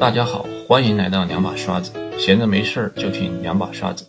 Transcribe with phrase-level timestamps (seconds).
[0.00, 4.06] 大家好，欢迎来到两把刷子，闲着没事儿就听两把刷子。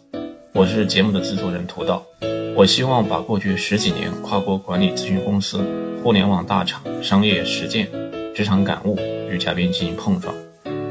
[0.54, 2.05] 我是节目的制作人涂道，
[2.55, 5.57] 我希望把过去十几年跨国管理咨询公司、
[6.03, 7.89] 互联网大厂、商业实践、
[8.36, 8.99] 职场感悟
[9.31, 10.31] 与嘉宾进行碰撞，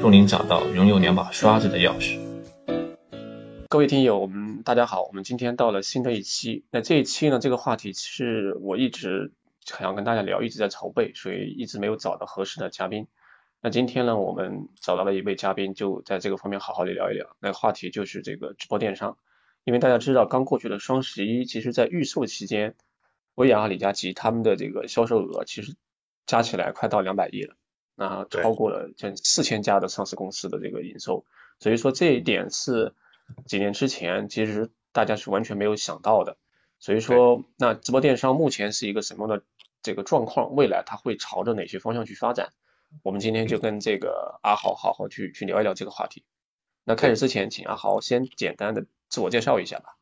[0.01, 2.19] 助您找到拥有两把刷子的钥匙。
[3.69, 6.65] 各位听友，我们大家好，我们今天到了新的一期。
[6.73, 9.31] 那这一期呢，这个话题是我一直
[9.65, 13.07] 想要跟大家聊，一直在筹备，所以一直没有找到合适的嘉宾。
[13.61, 17.37] 那今天呢，我们找到了一位嘉宾，就在这个方面好好的聊一聊。
[17.41, 19.19] 那个话题就是这个直播电商，
[19.65, 22.77] 因为大家知道，刚过去的双十一，其实在预售期间，
[23.35, 25.75] 薇娅、李佳琦他们的这个销售额其实
[26.25, 27.57] 加起来快到两百亿了，
[27.97, 31.25] 那超过了近四千家的上市公司的这个营收。
[31.59, 32.95] 所以说这一点是
[33.47, 36.37] 几年之前其实大家是完全没有想到的。
[36.79, 39.45] 所以说，那直播电商目前是一个什么样的
[39.83, 40.55] 这个状况？
[40.55, 42.53] 未来它会朝着哪些方向去发展？
[43.03, 46.25] 我们今天就跟这个阿豪好好去去聊一聊这个话题。
[46.85, 49.99] 那开始之前，请阿豪先简单的自我介绍一下吧。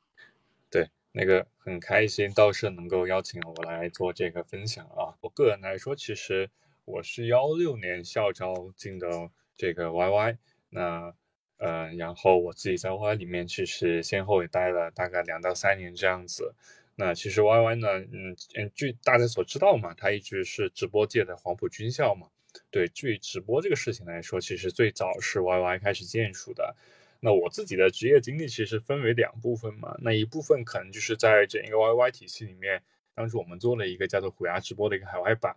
[0.70, 5.18] 对，那个很开心倒是能够邀请我来做这个分享啊。
[5.20, 6.50] 我个人来说，其实
[6.84, 10.38] 我是幺六年校招进的这个 YY，
[10.68, 11.14] 那
[11.58, 16.54] 呃，然后我自己在 YY 里面其实先后也待了大概两到三年这样子。
[16.94, 22.28] 那其实 YY 呢，嗯嗯，据大家所知道嘛，它一直是直播界的黄埔军校嘛。
[22.70, 26.76] 对，至于直播这个事情来说，其实最早是 YY 开始建树的。
[27.20, 29.96] 那我自己的职业经历其实分为两部分嘛。
[30.00, 32.82] 那一部分可能就是在整一个 YY 体系里面，
[33.14, 35.56] 当时我们做了一个叫做虎牙直播的一个海外版。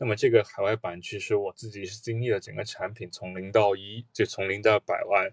[0.00, 5.32] 那么这个海外版，其实我自己是经历了整个产品从零到一，就从零到百万。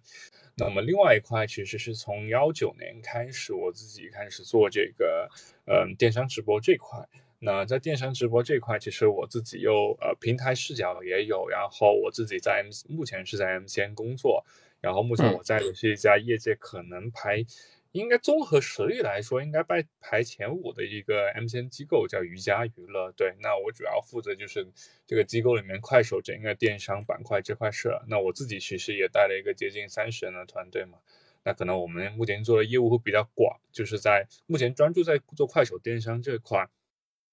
[0.55, 5.29] 那么另外一块，其实是从幺九年开始，我自己开始做这个，
[5.66, 7.07] 嗯，电商直播这块。
[7.45, 14.43] 那在电商直播这块，其实我自己又呃平台视角也有，然后我自己在 M 目前是在 M C N 工作，
[14.81, 17.45] 然后目前我在的是一家业界可能排
[17.91, 23.11] 应该综合实力来说应该排排前五的一个 M C N 机构，叫瑜伽娱乐。
[23.11, 24.67] 对，那我主要负责就是
[25.05, 27.91] 这个机构里面快手整个电商板块这块事。
[28.07, 30.97] 那我自己其实也带了一个接近三十人的团队嘛，
[31.44, 36.67] 那可能我们目前做的业务会比较广，就是在目前专注在做快手电商这块。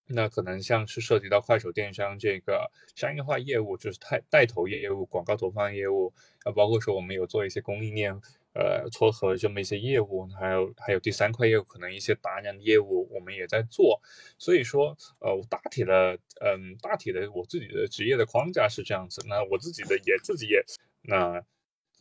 [0.06, 6.12] 那可能像是涉及到快手电商这个商业化业务，就是带带头业务、广告投放业务，
[6.44, 8.12] 啊，包括说我们有做一些供应链，
[8.54, 14.00] 呃，撮合这么一些业务，还有还有第三块业务，可能一些达人业务我们也在做。
[14.38, 19.22] 所以说，呃，大体的，嗯，大体的我自己的职业的框架是这样子。
[19.28, 20.62] 那我自己的也自己也，
[21.02, 21.42] 那。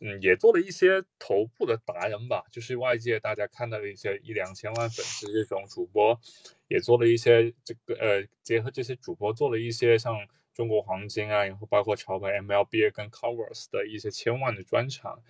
[0.04, 6.18] 嗯，也做了一些头部的达人吧，就是外界大家看到的一些一两千万粉丝这种主播，
[6.66, 15.20] 也做了一些这个呃，结合这些主播做了一些像中国黄金啊，然后包括潮牌 MLB 跟 Covers 的一些千万的专场。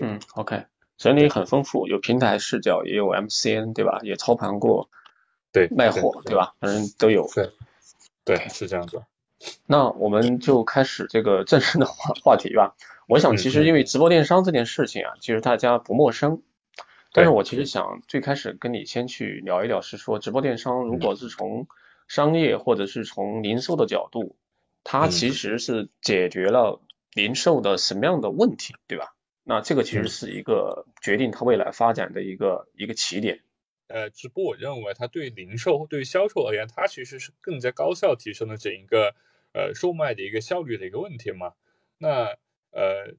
[0.00, 3.98] 嗯，OK，整理很丰富，有平台视角，也有 MCN 对吧？
[4.04, 4.88] 也操盘过，
[5.50, 6.54] 对，卖货对吧？
[6.60, 7.28] 反正都有。
[7.34, 7.50] 对，
[8.24, 9.02] 对，是这样子。
[9.66, 12.76] 那我们就开始这个正式的话话题吧。
[13.08, 16.42] 我想，其实因为直播电商这件事情啊，其实大家不陌生。
[17.12, 21.66] 但是我其实想最开始跟你先去聊一聊，是说直播电商如果是从
[22.06, 24.36] 商业或者是从零售的角度，
[24.84, 26.80] 它其实是解决了
[27.12, 29.14] 零售的什么样的问题，对吧？
[29.42, 33.40] 那这个其实是一个决定它未来发展的一个一个起点。
[33.88, 39.16] 呃，直播我认为它对零售、对销售而言，它其实是更加高效提升了整一个
[39.52, 41.54] 呃售卖的一个效率的一个问题嘛。
[41.98, 42.36] 那
[42.70, 43.14] 呃，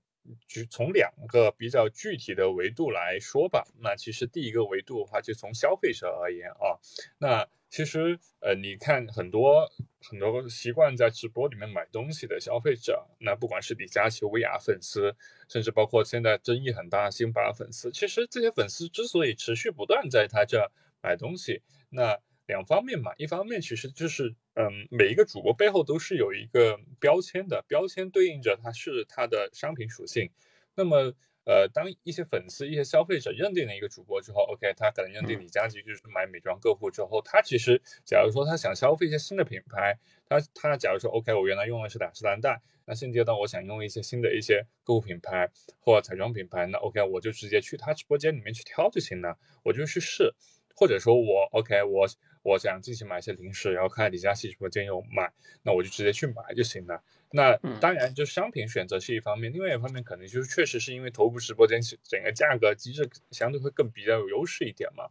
[0.47, 3.67] 就从两个比较具体的维度来说吧。
[3.79, 6.79] 那其实第一个维度的话，就从消费者而言啊，
[7.19, 9.69] 那其实呃，你看很多
[10.01, 15.15] 很多习惯在直播里面买东西的消费者，那不管是李佳琦、薇娅粉丝，
[15.47, 20.71] 甚至包括现在争议很大的辛巴粉丝，其实这些粉丝之所以持续不断在他这
[21.01, 22.19] 买东西，那。
[22.47, 30.29] 两方面嘛，一方面其实就是，嗯，每一个主播背后都是有一个标签的，标签对应着它是它的商品属性。
[30.75, 31.13] 那么，
[31.45, 45.49] 呃，当一些粉丝、一些消费者认定了一个主播之后，OK，他可能认定李佳琦就是买美妆个护之后，他其实假如说他想消费一些新的品牌，他他假如说 OK，我原来用的是雅诗兰黛，那现阶段我想用一些新的一些购物品牌
[45.79, 50.33] 或彩妆品牌，那 OK，我就直接去他直播间里面去挑就行了，我就去试，
[50.75, 52.05] 或者说我 OK，我。
[52.43, 55.31] 我想进行买一些零食，然后看李佳琦直播间有买，
[55.63, 57.03] 那我就直接去买就行了。
[57.31, 65.09] 那当然，就商品选择是一方面，另外一方面可能就是确实是因为头部直播间整个价格机制相对会更比较有优势一点嘛。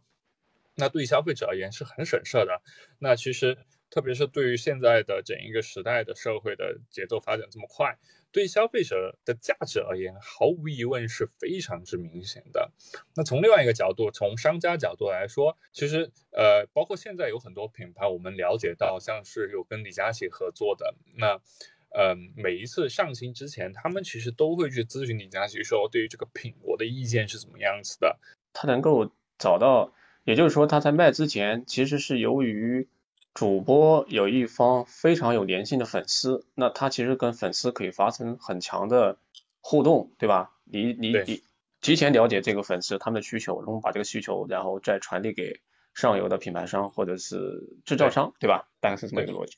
[0.75, 2.61] 那对于消费者而言是很省事的。
[2.99, 3.57] 那其实
[3.89, 7.97] 特别是对于现在的整一个时代的社会的节奏发展这么快，
[8.31, 12.71] 对消费者的价值而言，毫无疑问是非常之明显的。
[13.15, 21.41] 那从另外一个角度，从商家角度来说，其实呃，包括现在有很多品牌，我们了解到，像是有跟李佳琦合作的，那
[21.89, 28.17] 嗯，每一次上新之前，他们其实都会去咨询李佳琦，说对于这个品，我的意见是怎么样子的。
[28.53, 29.93] 他能够找到，
[30.23, 32.87] 也就是说他在卖之前，其实是由于。
[33.33, 39.17] 主播有一方非常有粘性的粉丝，那他其实跟粉丝可以发生很强的
[39.61, 40.51] 互动，对吧？
[40.65, 41.41] 你你你
[41.79, 45.61] 提前了解这个粉丝他们的需求，然后把这个需求然后再传递给
[45.93, 48.69] 上游的品牌商或者是制造商，对吧？
[48.81, 49.57] 大概是这么一个逻辑。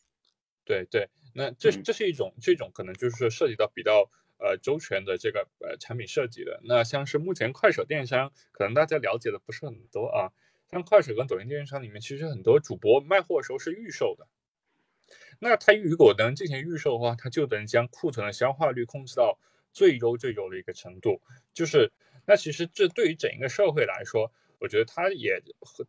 [0.66, 6.62] 对对，那这这是一种这种可能就是涉及到比较呃周全的这个呃产品设计的。
[6.64, 10.31] 那像是目前快手电商，可能大家了解的不是很多啊。
[10.74, 14.28] 像快手跟抖音电商里面，其实很多主播卖货的时候是预售的。
[15.40, 19.40] 那他如果能进行预售的话，他就能将库存的消化率控制到
[19.72, 21.22] 最优最优的一个程度。
[21.54, 21.92] 就是，
[22.25, 24.31] 那其实这对于整一个社会来说。
[24.63, 25.44] 我觉得它也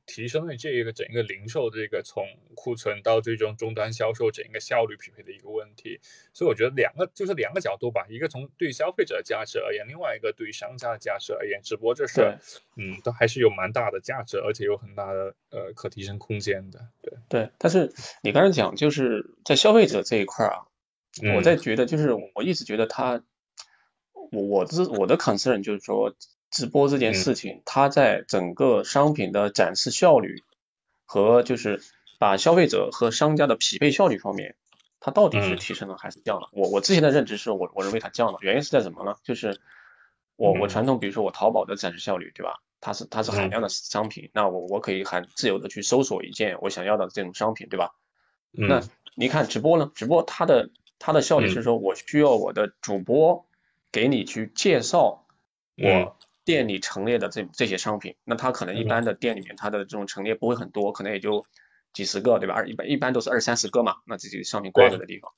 [0.04, 2.26] 提升了这一个整一个零售这个从
[2.56, 6.00] 库存到最终终端销售整一个效率匹配的一个问题，
[6.32, 12.36] 所以我觉得两个就是两个角度吧，一个从对消费者的价值而言，另外一个对于商家的价值而言，直播这事，
[12.76, 16.88] 嗯，都还是有蛮大的价值，而且有很大的呃可提升空间的。
[17.00, 17.92] 对对，但是
[18.24, 20.66] 你刚才讲就是在消费者这一块啊，
[21.36, 23.22] 我在觉得就是我一直觉得他，
[24.32, 26.16] 我我的我的 concern 就是说。
[26.54, 30.44] 直播这件事情，它在整个商品的展示效率
[31.04, 31.82] 和就是
[32.20, 34.54] 把消费者和商家的匹配效率方面，
[35.00, 36.48] 它到底是提升了还是降了？
[36.52, 39.16] 我我之前的认知是我我认为它降了，原因是在什么呢？
[39.24, 39.58] 就是
[40.36, 42.62] 我我传统比如说我淘宝的展示效率，对吧？
[42.80, 47.96] 它是它是海量的商品，那我我可以很自由的去搜索一件我想要的这种商品，对吧？
[48.52, 48.80] 那
[49.16, 49.90] 你看直播呢？
[49.92, 53.44] 直播它的它的效率是说我需要我的主播
[53.90, 55.26] 给你去介绍
[55.76, 56.16] 我。
[56.44, 61.46] 店里陈列的这这些商品，那他可能一般的店里面，他的这种陈列不会很多，可能也就
[61.94, 62.54] 几十个，对吧？
[62.54, 65.32] 二一般一般都是二三十个嘛，那这些商品挂着的地方。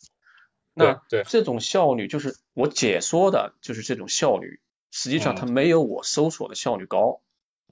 [0.75, 4.61] 那这种效率就是我解说的，就是这种效率，
[4.91, 7.21] 实际上它没有我搜索的效率高。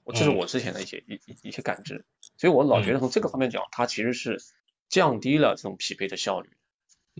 [0.05, 2.05] 我这是我之前的一些一一一些感知，
[2.37, 4.37] 所以我老觉得从这个方面讲，它其实是
[4.87, 6.49] 降低了这种匹配的效率。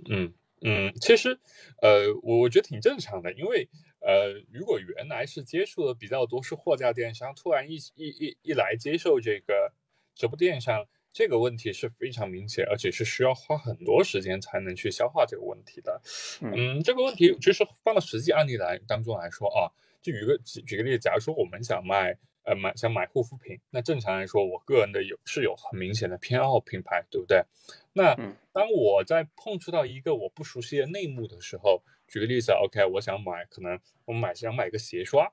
[0.10, 1.40] 嗯嗯，其实
[1.82, 3.70] 呃，我我觉得挺正常的，因为。
[4.06, 9.74] 呃，如果原来是接触的比较多是货架电商，突然一一一一来接受这个
[10.14, 16.00] 直播电商，这个问题是非常明显，而且是需要花很多时间才能去消化这个问题的。
[16.42, 19.74] 嗯，这个问题其实放到实际案例来当中来说啊，
[20.04, 27.44] 就举个举举个例子，假如说我们想卖呃买想买护肤品，那正常来说，我个人的有是有很明显的偏好品牌，对不对？
[27.92, 28.14] 那
[28.54, 35.32] 当我在碰触到一个我不熟悉的内幕的时候，举个例子，OK，我想买，可能我买想买一个鞋刷，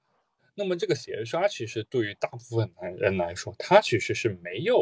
[0.54, 4.76] 那么这个鞋刷其实对于大部分男人来说，它其实是没有，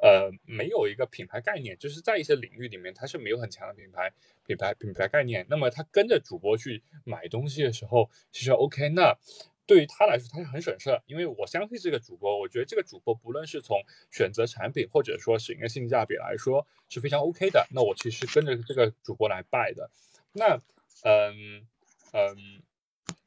[0.00, 4.12] 呃，没有一个品牌概念，就是在一些领域里面，它是没有很强的品牌
[4.46, 5.44] 品牌品牌概念。
[5.48, 9.16] 那么他跟着主播去买东西的时候，其实 OK，那
[9.66, 13.76] 对于他来说，他是很省事，因为我相信这个主播，我觉得这个主播不论是从
[14.12, 19.90] 选择产品或者说是一个性价比来说是非常 OK 的，那我其实跟着这个主播来拜的，
[20.32, 20.60] 那。
[21.08, 21.64] 嗯
[22.12, 22.36] 嗯，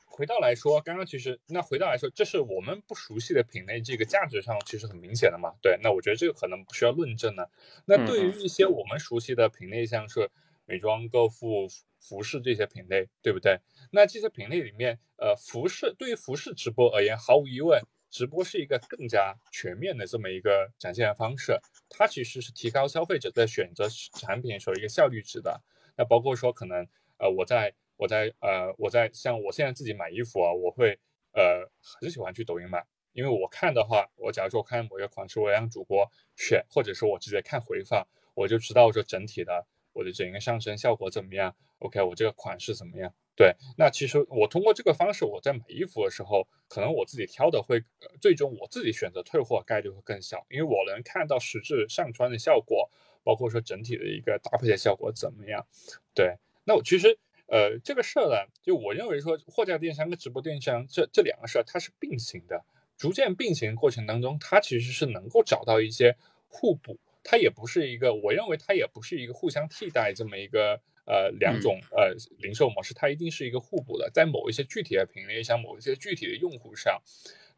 [0.06, 5.54] 回到来说，刚刚其实那回到来说，这是我们不熟悉的品类，这个价值上其实很明显的嘛。
[5.62, 7.46] 对，那我觉得这个可能不需要论证呢。
[7.86, 10.30] 那对于一些我们熟悉的品类，像是
[10.66, 11.70] 美妆、购物、
[12.02, 13.62] 服饰这些品类，对不对？
[13.92, 21.58] 那这些品类里面，呃，服饰对于服饰直播而言，毫无疑问，直播是一个更加全面的这么一个展现的方式。
[21.88, 23.88] 它其实是提高消费者在选择
[24.20, 25.62] 产品时候一个效率值的。
[25.96, 26.86] 那包括说可能。
[27.20, 30.98] 呃，我在我在呃我在像我现在自己买衣服啊，我会
[31.34, 31.70] 呃
[32.02, 32.84] 很喜欢去抖音买，
[33.14, 41.54] 因为我看的话，我假如说我看某一个款式，我让主播选，或者说我直接看回放，我就知道说整体的我的整个上身效果怎么样。
[41.80, 43.14] OK，我这个款式怎么样？
[43.36, 47.82] 对，那其实我通过这个方式，我在买衣服的时候，可能我自己挑的会
[48.20, 52.90] 最终我自己选择退货概率会更小，因为我能看到实质上穿的效果，
[53.24, 55.66] 包括说整体的一个搭配的效果怎么样。
[56.14, 56.38] 对。
[56.70, 62.64] 那我其实，呃，这个事儿呢，就我认为说，货架电商跟直播电商这这两个事儿它是并行的，
[62.96, 66.16] 逐渐并行过程当中，它其实是能够找到一些
[66.48, 77.02] 互补，它也不是一个，我认为它也不是一个互相替代这么一个呃两种呃零售模式，它一定是一个互补的，在某一些具体的品类上，某一些具体的用户上，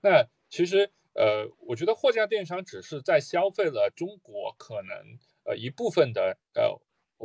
[0.01, 5.19] 那其实呃，我觉得货架电商只是在消费了中国可能。
[5.43, 6.79] 呃一部分的呃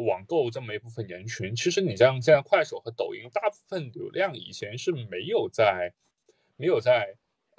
[0.04, 5.92] 网购这么一部分人群，其实你像现在快手和抖音，大部分流量以前是没有在
[6.56, 7.16] 没有在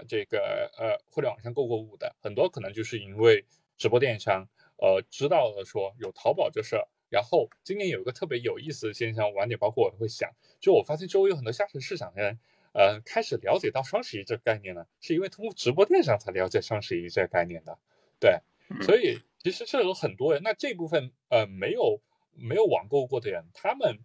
[0.08, 3.46] 这个呃互联网上购过物的，很多可能就是因为
[3.78, 6.88] 直播电商呃知道了说有淘宝这事儿。
[7.10, 10.30] 然后今年有一个特别有意思的现象，晚点包括我会想，
[10.60, 12.38] 就我发现周围有很多下沉市场的人，
[12.74, 17.80] 呃，开始了解到双十一这个概念了，是因为通过直播电商才了解双十一这个概念的，
[18.20, 18.42] 对，
[18.82, 22.02] 所以其实是有很多人，那这部分呃没有
[22.38, 24.00] 没有网购过的人，他们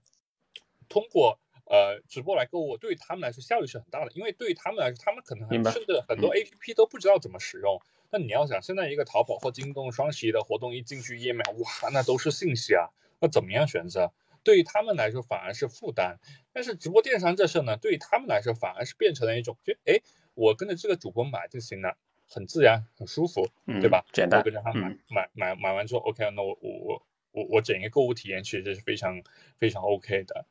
[0.88, 7.80] 通过呃直播来购物，对于他们来说效率是很大的，因为对于他们来说，他们可能甚至很多 A P P 都不知道怎么使用。
[8.10, 14.12] 那你要想，现在一个淘宝或京东双十一的活动一进去页面，哇，那都是信息啊，那怎么样选择？
[14.44, 16.18] 对于他们来说反而是负担。
[16.52, 19.98] 但是直播电商这事呢，对于他们来说反而是变成了一种，就哎，
[20.34, 21.96] 我跟着这个主播买就行了，
[22.28, 23.48] 很自然，很舒服，
[23.80, 24.04] 对吧？
[24.12, 24.40] 简单。
[24.40, 29.22] 我跟着他买买买买完之后，OK，那我我我我我整个购物体验其实是非常
[29.58, 30.46] 非常 OK 的，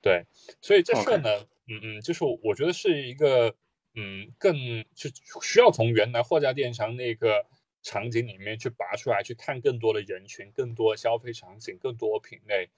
[0.00, 0.26] 对。
[0.60, 3.54] 所以这事呢，嗯嗯，就是我觉得是一个。
[3.94, 4.56] 嗯，更
[4.94, 5.10] 就
[5.42, 7.44] 需要从原来货架电商那个
[7.82, 12.70] 场景里面去拔出来，去看更多的人群、更多消费场景、更多品类。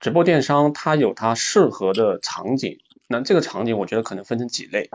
[0.00, 4.90] 直播电商它有它适合的场景，那这个场景我觉得可能分成几类，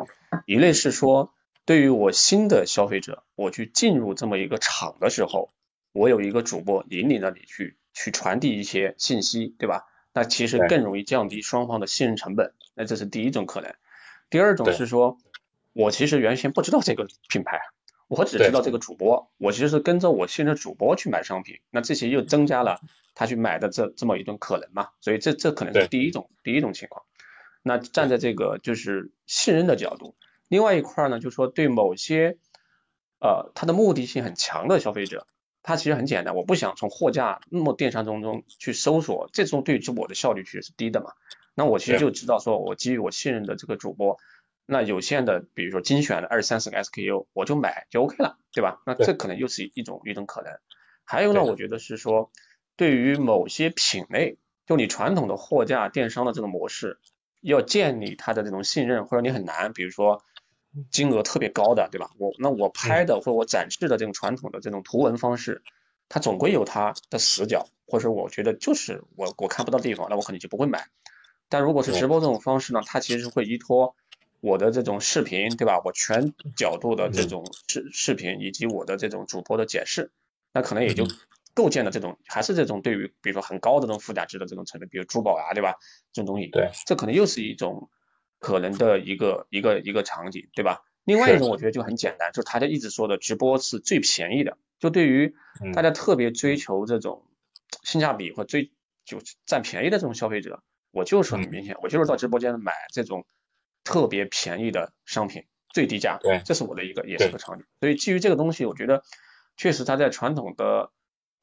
[0.46, 1.34] 一类是说
[1.66, 5.50] 对于我新的消费者，我去进入这么一个场的时候，
[5.98, 9.86] 我有一个主播引领着你去去传递一些信息，对吧？
[10.14, 13.74] 那其实更容易降低双方的信任成本，那这是第一种可能。
[14.30, 15.18] 第二种是说，
[15.74, 17.62] 我其实原先不知道这个品牌，
[18.08, 22.80] 我只知道这个主播，我其实是跟着我信任主播去买商品，那这些又增加了
[23.16, 27.06] 他去买的这这么一种可能嘛，所以这这可能是第一种第一种情况。
[27.64, 30.16] 那站在这个就是信任的角度，
[30.48, 32.38] 另外一块呢，就是说对某些
[33.20, 35.26] 呃他的目的性很强的消费者，
[35.68, 41.12] 他其实很简单，我不想从货架那么电商中中去搜索，这种对直播的效率其实是低的嘛。
[41.56, 44.18] 那我其实就知道，说我基于我信任的这个主播，
[44.66, 48.82] 那有限的，比如说精选的二三十个 SKU，我就买就 OK 了，对吧？
[48.86, 50.54] 那这可能又是一种一种可能。
[51.04, 52.32] 还有呢，我觉得是说，
[52.78, 56.98] 对于某些品类，就你传统的货架电商的这种模式，
[57.42, 60.24] 要建立它的这种信任，或者你很难，比如说
[60.92, 62.12] 金额特别高的，对吧？
[62.18, 65.64] 我那我拍的或者我展示的这种传统的这种图文方式，
[66.10, 70.88] 它总归有它的死角，或者我觉得就是我我看不到地方，那我肯定就不会买。
[71.50, 73.96] 但如果是直播这种方式呢，它其实会依托
[74.42, 75.82] 我的这种视频，对吧？
[75.84, 80.12] 我全角度的这种视视频，以及我的这种主播的解释，
[80.54, 81.08] 那可能也就
[81.54, 85.76] 构建了这种，还是这种对于比如说很高的这种附加值的这种成本，比如珠宝啊，对吧？
[86.14, 87.90] 这种东西，对，这可能又是一种
[88.40, 90.84] 可能的一个一个一个场景，对吧？
[91.04, 95.36] 另外一种我觉得就很简单，就是大家一直说的直播是最便宜的，就对于
[95.74, 97.26] 大家特别追求这种
[97.84, 98.72] 性价比或追
[99.06, 100.62] 就占便宜的这种消费者。
[100.92, 103.26] 我就是很明显，我就是到直播间买这种
[103.84, 107.66] 特别便宜的商品，最低价，对，这是我的一个也是个场景。
[107.80, 109.04] 所以基于这个东西，我觉得
[109.56, 110.92] 确实它在传统的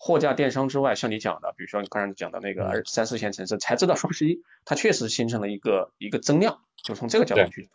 [0.04, 7.70] 货架电商之外，像你讲的，比如说你刚才讲的那个二三四线城市才知道双十一，它确实形成了一个一个增量，就从这个角度去，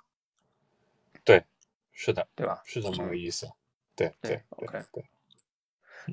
[1.26, 1.44] 对，
[1.92, 2.62] 是的，对吧？
[2.66, 3.50] 是这么个意思，
[3.96, 5.04] 对对，OK，对。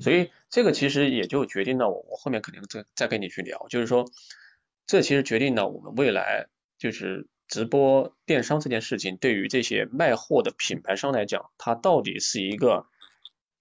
[0.01, 4.09] 所以这个其实也就决定了我我后面肯定再再跟你去聊，就是说。
[4.89, 6.47] 这其实决定了我们未来
[6.77, 12.87] 就是直播电商这件事情，对于这些卖货的品牌商来讲，它到底是一个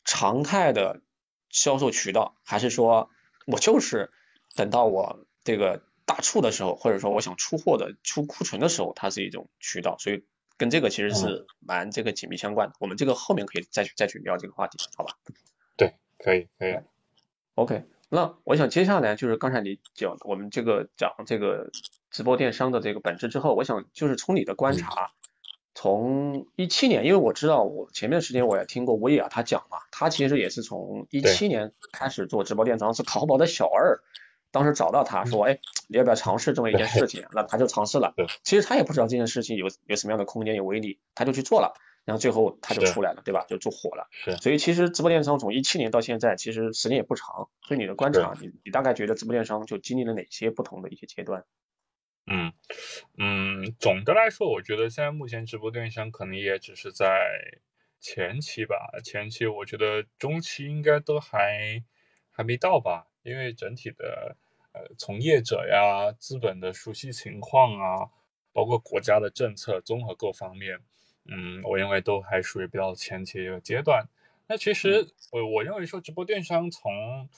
[0.04, 1.00] 常态的
[1.50, 3.10] 销售渠道，还是说
[3.46, 4.10] 我就是
[4.54, 10.24] 等到我这个大促的时候，或者说我想出货的出库存的时候，它是一种渠道，所以
[10.56, 12.74] 跟这个其实是蛮这个紧密相关的。
[12.80, 15.14] 我们这个后面可以再去再去聊这个话题，好吧？
[15.76, 16.78] 对，可以，可以。
[17.54, 17.84] OK。
[18.08, 21.72] 那我想接下来就是刚才你讲我们这个讲这个
[22.08, 25.10] 直播电商的这个本质之后，我想就是从你的观察，
[25.76, 34.00] 从一七年，因为我知道我前面时间我也听过威亚他讲嘛，他其实也是从一七年开始做直播电商，是淘宝的小二，
[34.50, 37.26] 当时找到他说，哎，你要不要尝试这么一件事情？
[37.36, 41.74] 那他就尝试了，其实他也不知道这件事情有有什么样的空间有威力，他就去做了。
[42.06, 43.44] 然后最后他就出来了，对吧？
[43.48, 44.06] 就做火了。
[44.12, 44.36] 是。
[44.36, 47.48] 所以其实直播电商从一七年到现在，其实时间也不长。
[47.66, 51.44] 所以你的观察，你你大概觉得直播电商就经历了哪些不同的一些阶段？
[52.26, 52.52] 嗯
[53.18, 57.08] 嗯，总的来说，我觉得现在目前直播电商可能也只是在
[58.00, 58.90] 前期吧。
[59.04, 61.82] 前期我觉得中期应该都还
[62.30, 64.36] 还没到吧，因为整体的
[64.72, 68.10] 呃从业者呀、资本的熟悉情况啊，
[68.52, 70.80] 包括国家的政策综合各方面。
[71.28, 74.04] 嗯，我认为都还属于比较前期一个阶段。
[74.48, 77.28] 那其实我我认为说直播电商从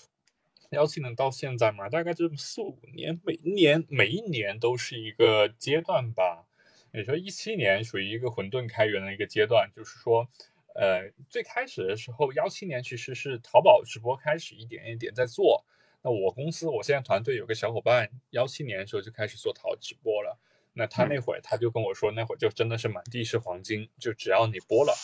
[0.70, 6.44] 幺七年到现在嘛，大概这么四五年，每一年每一年都是一个阶段吧。
[6.92, 10.28] 也说一七年属于一个混沌开源的一个阶段，就是说，
[10.74, 15.64] 呃，最开始的时候，幺七年其实是淘宝直播开始一点一点在做。
[16.02, 20.38] 那我公司，我现在团队有个小伙伴，幺七年的时候就开始做淘直播了。
[20.74, 24.94] 那他那会儿他就跟我说，那会儿就真的是满地是黄金，就只要你播了，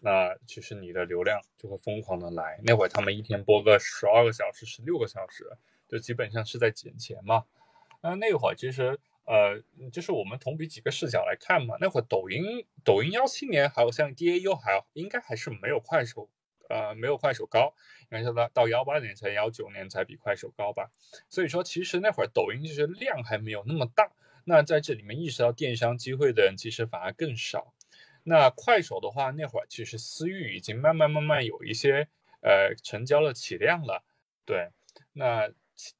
[0.00, 2.60] 那其实你的流量就会疯狂的来。
[2.64, 5.46] 那会他们一天播个十二个小时、十六个小时，
[5.88, 7.44] 就基本上是在捡钱嘛。
[8.02, 8.98] 那那会儿其实。
[9.26, 16.28] 呃，就是我们同比几个视角来看嘛，那会抖音，抖音幺七年好像 DAU 还应该还是没有快手，
[16.68, 17.72] 呃，没有快手高，
[18.04, 20.90] 应该是到到幺八年才幺九年才比快手高吧。
[21.28, 24.10] 所以说，其实那会儿抖音就是量还没有那么大，
[24.46, 27.72] 那在这里面意识到电商机会的人其实反而更少。
[28.24, 32.08] 那快手的话，那会儿其实私域已经慢慢慢慢有一些
[32.42, 34.04] 呃成交了起量了，
[34.44, 34.70] 对，
[35.12, 35.52] 那。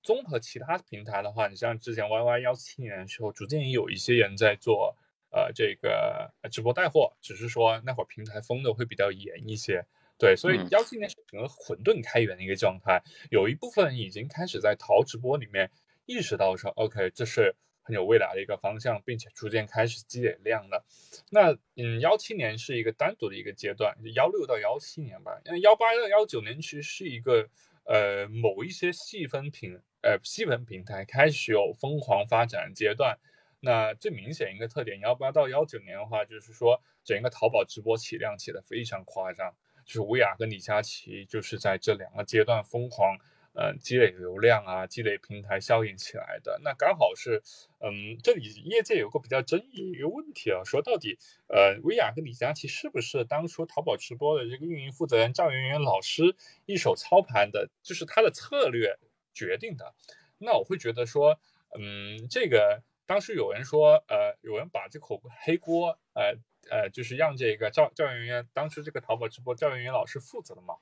[0.02, 4.94] 综合其他平台的话，你像之前 Y Y 幺七年的时候，逐渐也有一些人在做
[5.30, 9.82] 呃这个直播带货，只是说那会儿平台封的会比较严一些。
[10.18, 15.70] 对，所以幺七年是整个混沌开源的一个状态，有一部分已经开始在淘直播里面
[16.04, 20.84] 意识到说，OK，这是很有未来的一个方向，并且逐渐开始积累量了。
[21.30, 27.48] 那嗯，幺七年是一个单独的一个阶段，幺六到幺七年吧，那幺八到幺九年其实是一个。
[27.84, 33.18] 呃，某一些细分平呃细分平台开始有疯狂发展阶段，
[33.58, 39.52] 那最明显一个特点，幺八到幺九年的话，就是说整个淘宝直播起量起的非常夸张，
[39.84, 43.18] 就是薇娅跟李佳琦就是在这两个阶段疯狂。
[43.52, 47.42] 呃，积累流量啊，积累平台效应起来的，那刚好是，
[47.80, 58.96] 嗯，这里业界有个比较争议一个问题啊，说到底，呃，薇娅跟李佳琦是不是当初淘宝直播的这个运营负责人赵媛媛老师一手操盘的，就是他的策略
[59.34, 59.94] 决定的？
[60.38, 61.40] 那我会觉得说，
[61.76, 66.36] 嗯，这个当时有人说，呃，有人把这口黑锅，呃
[66.70, 70.76] 呃，就是让这个赵赵媛媛当时这个淘宝直播赵媛媛老师负责的嘛。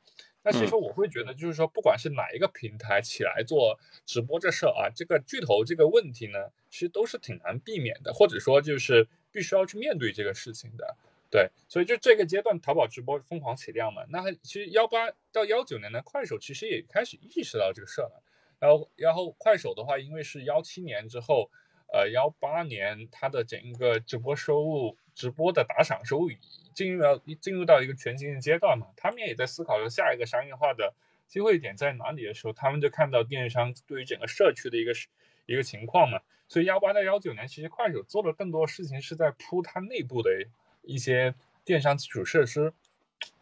[0.50, 6.38] 那其实我会觉得，就是说，不管是哪一个平台起来做直播这事儿啊，这个巨头这个问题呢，
[6.70, 10.96] 其实都是挺难避免的，或者说就是必须要去面对这个事情的。
[11.30, 14.02] 对，所以就这个阶段，淘宝直播疯狂起量嘛。
[14.08, 18.22] 那其实幺八到幺九年的快手其实也开始意识到这个事儿了。
[18.58, 21.50] 然后，然后快手的话，因为是幺七年之后，
[21.92, 26.30] 呃，幺八年它的整个直播收入、直播的打赏收入。
[26.74, 30.94] 进入到进入到一个全新的阶段嘛，他们也在思考着下一个商业化的
[31.26, 34.92] 机会点在哪里的时候，他们就看到电商对于整个社区的一个
[35.46, 36.20] 一个情况嘛。
[36.46, 40.30] 所以幺八到幺九年，其实快手做的更多事情是在铺它内部的
[40.82, 42.72] 一些电商基础设施，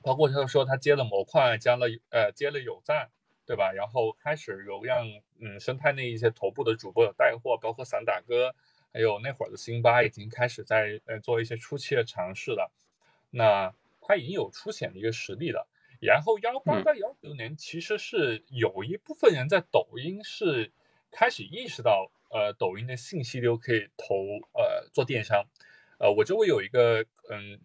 [0.03, 3.11] 包括他说他接了模块，加了呃接了有赞，
[3.47, 3.73] 对吧？
[3.73, 5.07] 然后开始有让
[5.41, 8.55] 嗯生态内一些头部的主播有带货，包括散打哥，
[8.93, 12.73] 还有那会儿的辛巴已经开始在呃做一些初期的尝试了。
[13.31, 15.69] 那他已经有出显的一个实力了，
[16.01, 20.73] 然后幺八到幺九年其实是有一部分人在抖音是
[21.11, 24.15] 开始意识到，呃，抖音的信息流可以投
[24.55, 25.45] 呃做电商，
[25.99, 27.61] 呃，我周围有一个嗯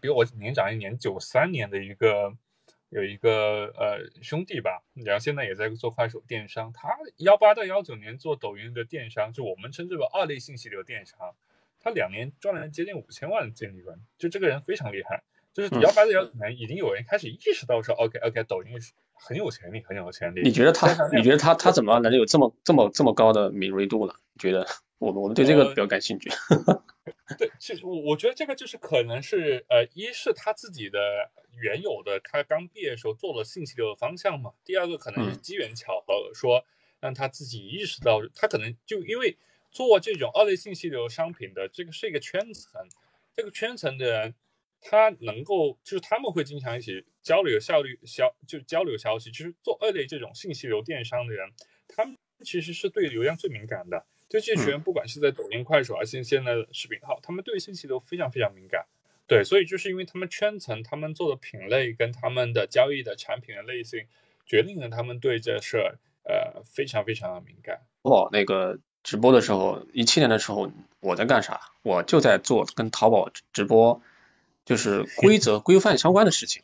[0.00, 2.34] 比我年长一年，九三年的一个
[2.90, 11.16] 有一个呃兄弟吧，然后现在也在做快手电商，他幺八到幺九年做抖音的电商，就我们称之为二类信息流电商。
[11.82, 15.22] 他两年赚了接近五千万的净利润，就这个人非常厉害。
[15.52, 18.72] 就是幺八到幺九年，已经有人开始意识到说，OK OK，抖音
[19.14, 20.42] 很有潜力，很有潜力。
[20.42, 20.88] 你觉得他？
[21.12, 24.14] 你觉得他他怎么能有这么这么这么高的敏锐度呢？
[24.38, 24.66] 觉得
[24.98, 26.30] 我我们对这个比较感兴趣。
[27.38, 30.98] 对，其实我我觉得这个就是可能是呃，一是他自己的
[31.60, 34.52] 原有的，他刚毕业的时候做了信息流的方向嘛。
[34.64, 36.64] 第二个可能是机缘巧合，说
[37.00, 39.36] 让他自己意识到，他可能就因为。
[39.72, 42.88] 做这种二类信息流商品的，这个是一个圈层，
[43.36, 44.34] 这个圈层的人，
[44.80, 49.30] 他能够就是他们会经常一起交流效率消就交流消息。
[49.30, 51.48] 就是做二类这种信息流电商的人，
[51.86, 54.04] 他们其实是对流量最敏感的。
[54.30, 58.86] 就这群人，不管是在抖音、快手还是现在的视频号，他们对信息都非常非常敏感。
[59.26, 64.06] 对，所以就是因为他们圈层，他们做的品类跟他们的交易的产品的类型，
[64.46, 67.82] 决定了他们对这事儿呃非常非常的敏感。
[68.00, 68.78] 哦，那个。
[69.02, 71.58] 直播的时候，一七年的时候我在干啥？
[71.82, 74.02] 我就在做跟淘宝直播
[74.66, 76.62] 就是 规则规范相关的事情。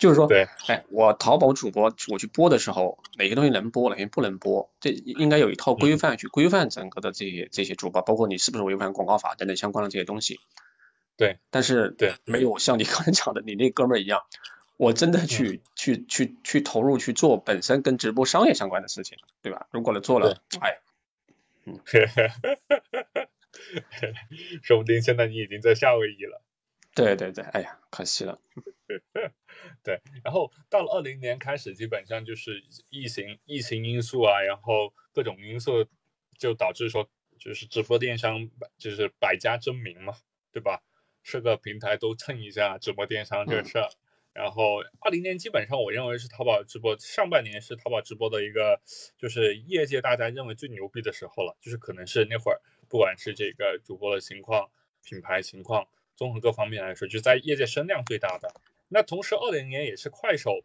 [0.00, 10.40] 就是说，对，哎，我淘宝主播我去播的时候，哪些东西能播，哪些不能播，这应该有一套规范去规范整个的这些这些主播，包括你是不是违反广告法等等相关的这些东西。
[11.18, 14.22] 对，但是对，没有像你刚才讲的，你那哥们儿一样，
[14.78, 19.66] 我真的去去去去投入去做本身跟直播商业相关的事情，对吧？
[19.70, 20.78] 如果能做了，哎，
[21.66, 21.78] 嗯，
[24.62, 26.40] 说不定现在你已经在夏威夷了。
[26.94, 28.40] 对对对，哎呀，可惜了。
[29.84, 35.86] 对，然后到了二零年开始，基本上就是疫情疫情因素啊，然后各种因素
[36.36, 40.14] 就导致说，就是直播电商就是百家争鸣嘛，
[40.52, 40.82] 对吧？
[41.22, 43.88] 是个平台都蹭一下直播电商这个事儿。
[44.32, 48.80] 然后二零年基本上我认为是淘宝直播上半年是淘宝直播的一个，
[49.18, 54.70] 就是业界大家认为最牛逼的时候了，就是可能是那会儿不管是这个主播的情况、
[55.04, 55.86] 品牌情况。
[56.20, 58.52] 综合各方面来说，就在业界声量最大的。
[58.88, 60.62] 那同时，二零年也是快手，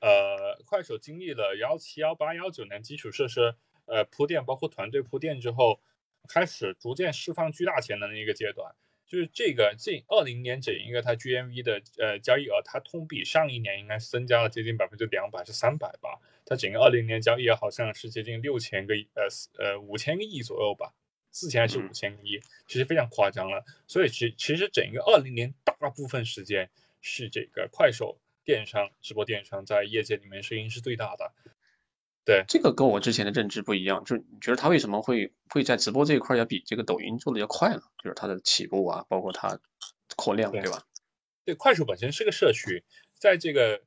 [0.00, 3.54] 呃，快手经历了幺七、幺八、幺九年基础设施
[3.86, 5.78] 呃铺垫，包括团队铺垫之后，
[6.28, 8.74] 开始逐渐释放巨大潜能的一个阶段。
[9.06, 16.18] 就是这个近二零年整一个它 GMV 的呃交易额，它同比上一年应该是增加了接近百分之两百，是三百吧？
[16.44, 19.28] 它整个二零年交易额好像是接近六千个亿呃
[19.64, 20.92] 呃五千个亿左右吧。
[21.38, 23.64] 四千还是五千个亿，其实非常夸张了。
[23.86, 26.68] 所以其其实整一个二零年大部分时间
[27.00, 31.32] 是这个快手电商直播电商在业界里面声音是最大的。
[32.24, 37.82] 对，这个跟我之前的认知不一样，就是你觉得它为什么会会在直播这一块要比这个抖音做的要快呢？
[38.02, 39.60] 就是它的起步啊，包括它
[40.16, 40.82] 扩量，对吧？
[41.44, 42.82] 对，快手本身是个社区，
[43.14, 43.82] 在这个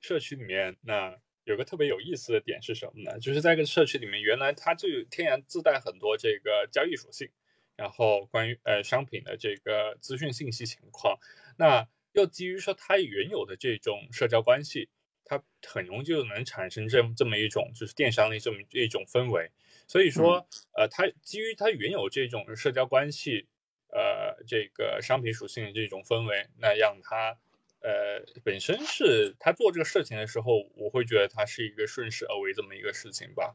[0.00, 1.18] 社区里面，那。
[1.44, 3.18] 有个特别有意思的点是什么呢？
[3.20, 7.28] 就是在这个社区里面，原来它就天然自带很多这个交易属性，
[7.76, 11.18] 然后关于呃商品的这个资讯信息情况，
[11.58, 14.88] 那又基于说它原有的这种社交关系，
[15.24, 19.50] 它很容易就能产生这这么一种就是电商的这么一种氛围。
[19.86, 23.48] 所以说，呃，它基于它原有这种社交关系，
[23.88, 27.38] 呃，这个商品属性的这种氛围，那让它。
[27.84, 33.54] 呃，本身是他做这个事情的时候，我会觉得他是一个顺势而为这么一个事情吧。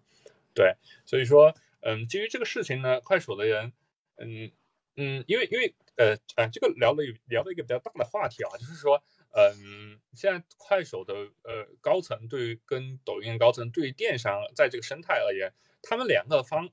[0.54, 3.74] 对，所以说，嗯，基于这个事情呢，快手的人，
[4.18, 4.52] 嗯
[4.96, 16.70] 嗯，因为因为呃呃，这个聊了聊了一个比较大的话题啊，就是说，嗯，现在快手的呃高层对于跟抖音高层对于电商在这个生态而言，他们两个方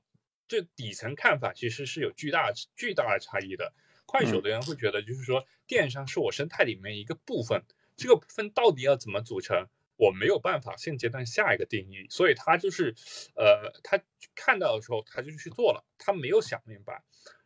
[0.47, 3.73] 就底层看法其实是有巨大巨大的差异的。
[4.07, 7.61] 快手的人会觉得，就是说电商是我生态里面一个部分，
[7.95, 9.67] 这个部分到底要怎么组成，
[9.97, 12.95] 我没有办法现阶段下一个定义，所以他就是，
[13.35, 14.01] 呃，他
[14.33, 17.03] 看到的时候他就去做了，他没有想明白。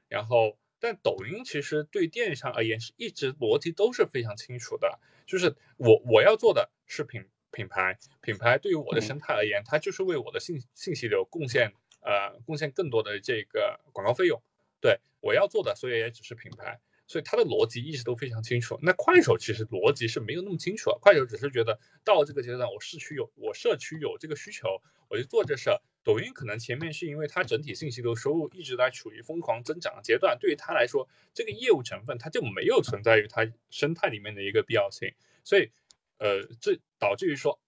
[0.07, 14.39] 然后，但抖音其实对电商而言是一直逻辑都是非常清楚的，就是我我要做的是品品牌，品牌对于我的生态而言，它就是为我的信信息流贡献呃贡献更多的这个广告费用。
[14.81, 18.77] 对我要做的，所以也只是品牌，所以它的逻辑一直都非常清楚。
[18.81, 25.69] 那快手其实逻辑是没有那么清楚，快手只是觉得到这个阶段，我市区有我社区有这个需求，我就做这事。
[26.03, 35.69] 抖音可能前面是因为它整体信息流收入一直在处于疯狂增长的阶段，对于它来说，这个业务成分它就没有存在于它生态里面的一个必要性，所以
[36.17, 37.59] 呃，这导致于说，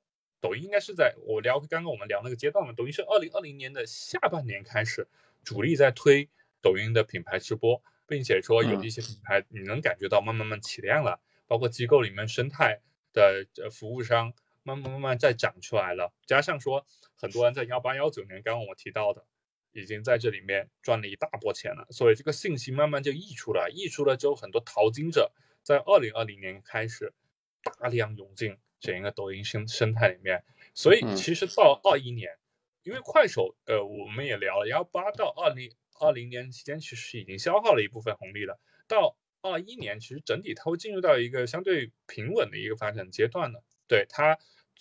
[0.41, 5.07] 抖音应该是在我聊刚刚我们聊那个阶段嘛，抖音是二零二零年的下半年开始
[5.43, 6.27] 主力在推。
[6.63, 12.80] 抖音的品牌直播，并且说有一些品牌你能感觉到慢慢慢起量了，包括机构里面生态
[13.12, 19.26] 的服务商慢慢慢慢在长出来了，加上说很多人在幺八幺九年，刚刚我提到的，
[19.73, 27.13] 已经在这里面赚了一大波钱了，所以这个信息慢慢就溢出来，溢出了之后，很多淘金者在二零二零年开始
[27.62, 32.38] 大量涌进整个抖音生生态里面，所以其实到二一年，
[32.84, 35.69] 因为快手，呃，我们也聊了幺八到二零。
[35.99, 43.63] 二零年期间其实已经消耗了一部分红利了，到二一年其实整体它会进入到一个相对平稳的一个发展阶段的。
[43.88, 44.38] 对它，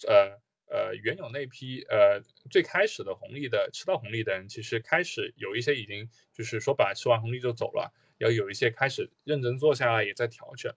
[0.06, 10.74] 呃呃原有那批呃最开始的红利的吃到红利的人，其实开始有一些已经就是说白吃完红利就走了，要有一些开始认真做下来也在调整，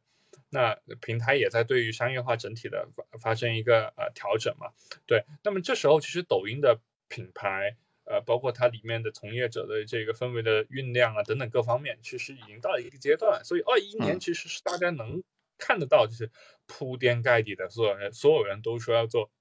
[0.49, 4.71] 那平台也在对于商业化整体的发发生一个呃调整嘛。
[5.05, 7.77] 对，那么这时候其实抖音的品牌。
[8.05, 13.43] 呃，包括它里面的从业者的这个氛围的酝酿啊，等等各方面，其实已经到了一个阶段。
[13.43, 15.23] 所以二一年其实是大家能
[15.57, 16.29] 看得到，就是
[16.67, 19.31] 铺天盖地的所有人，所有人都说要做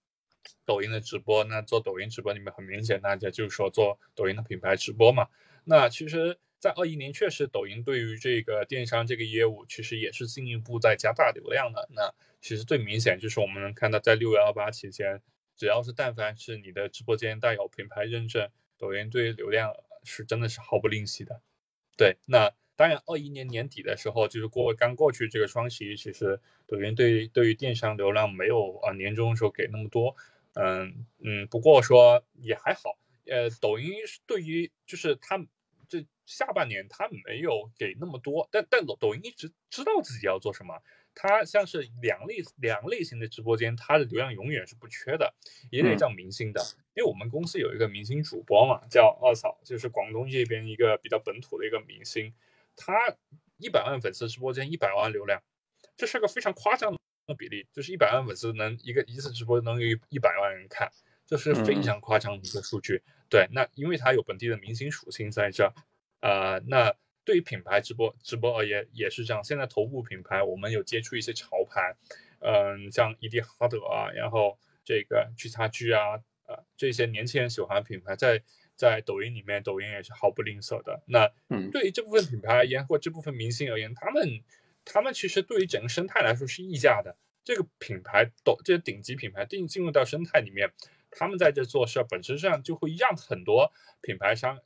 [0.64, 1.44] 抖音的直播。
[1.44, 5.28] 那做抖音直播里面，很明显大家就是说做抖音的品牌直播嘛。
[5.64, 11.86] 那其实，在二一年确实抖音对于这个电商这个业务，其实也是进一步在加大流量的。
[11.92, 15.20] 那其实最明显就是我们能看到，在六幺八期间。
[15.56, 21.40] 只要是但凡是你的直播间带有品牌认证，抖音对于流量是真的是毫不吝惜的。
[21.96, 30.16] 对，那当然，二一年年底的时候，就是过刚过去这个双十一，其实抖音对对于电商流量没有啊年终的时候给那么多，
[30.54, 33.92] 嗯嗯，不过说也还好，呃，抖音
[34.26, 35.38] 对于就是他
[35.88, 40.82] 这下半年他没有给那么多，但但抖抖音一直知道自己要做什么。
[41.14, 45.32] 它像是两类两类型的直播间，它的流量永远是不缺的。
[45.70, 46.60] 一类叫明星的，
[46.94, 52.34] 因为我们公司有一个明星主播嘛，叫二嫂，就是广东这边一个比较本土的一个明星。
[52.76, 52.92] 他
[53.58, 55.40] 一百万粉丝直播间一百万流量，
[55.96, 56.92] 这是个非常夸张
[57.26, 60.90] 的比例，就是一百万粉丝能一个一次直播能有一百万人看，
[61.24, 63.02] 这是非常夸张的一个数据。
[63.28, 65.72] 对，那因为它有本地的明星属性在这，
[66.20, 66.94] 呃，那。
[67.24, 69.42] 对于品牌直播直播而言也是这样。
[69.42, 71.96] 现在头部品牌我们有接触一些潮牌，
[72.40, 78.42] 嗯，像伊蒂哈德啊，然后这个 G 叉 G 啊，呃，这些年轻人喜欢的品牌，在
[78.76, 81.02] 在抖音里面，抖音也是毫不吝啬的。
[81.06, 81.30] 那
[81.72, 84.42] 对于这部分品牌而言，或这部分明星而言，他们
[84.84, 87.16] 他们其实对于整个生态来说是溢价的。
[87.42, 90.72] 这个品牌抖这些顶级品牌进进入到生态里面，
[91.10, 94.58] 他们在这做事本身上就会让很多品牌商。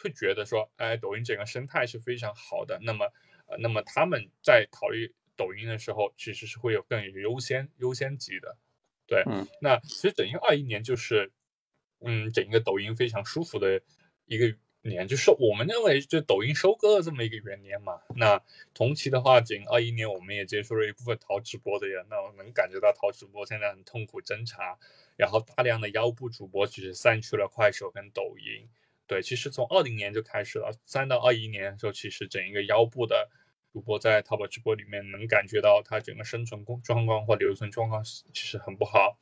[0.00, 2.78] 会觉得说，哎，抖音整个生态是非常好的。
[2.82, 3.06] 那么，
[3.46, 8.56] 呃，那么他们在考虑抖音的时候，其实是会有更有优先优先级的。
[9.06, 11.30] 对，嗯，那其实整个二一年就是，
[12.00, 13.80] 嗯，整个抖音非常舒服的
[14.26, 18.00] 一个年，就是我们认为就抖音收割了这么一个元年嘛。
[18.16, 24.78] 那同期的话，整二一年我们也接触了一部分淘直播的人，那我能感觉到淘直播现在很痛苦挣扎，
[25.16, 28.68] 然后大量的腰部主播其实散去了快手跟抖音。
[29.06, 33.28] 对，其实从二零年就开始了，三到二一年的时候，其实整一个腰部的
[33.70, 39.18] 主播在淘宝直播里面能感觉到他整个生存状况或留存状况其实很不好，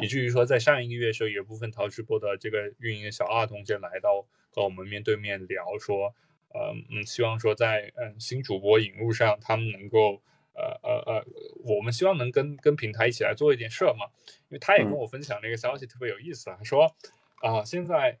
[0.00, 6.14] 以至于说在上一个月的时候，有部分淘直播的这个运营小二同学来到和我们面对面聊说，
[6.48, 10.22] 呃嗯，希望说在嗯新主播引入上，他们能够
[10.54, 11.26] 呃呃呃，
[11.64, 14.06] 我们希望能跟跟平台一起来做一点事儿嘛，
[14.48, 16.96] 因为他也跟我分享了一个消息，特别有意思啊，他说
[17.42, 18.18] 啊现在。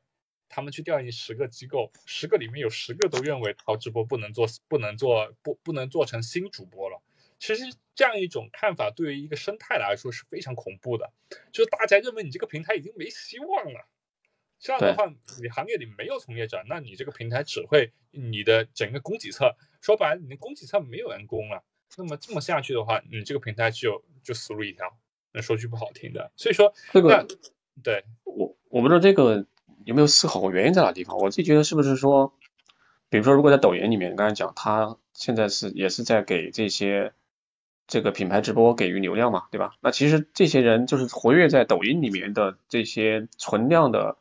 [0.56, 6.98] 他们去调研十个机构，十个里面有十个都认为淘直播不能做，不能做，不不能做成新主播了。
[7.38, 7.64] 其实
[7.94, 11.12] 这样一种看法对于一个生态来说是非常恐怖的，
[11.52, 13.86] 就是大家认为你这个平台已经没希望了。
[14.58, 15.04] 这样的话，
[15.42, 21.62] 你行业里没有从业者，那你这个平台只会你的整个供给侧，说白了，你的供给侧没有人工了。
[21.98, 24.90] 那么这么下去的话，你这个平台就就死路一条。
[25.32, 27.28] 那说句不好听的，所以说这个
[27.82, 29.46] 对我我不知道这个。
[29.86, 31.16] 有没有思考过原因在哪地方？
[31.16, 32.32] 我自己觉得是不是说，
[33.08, 37.12] 比如说，如果在抖音里面，刚才讲，他现在是也是在给这些
[37.86, 39.74] 这个品牌直播给予流量嘛，对吧？
[39.80, 44.16] 那其实这些人就是活跃在抖音里面的这些存量的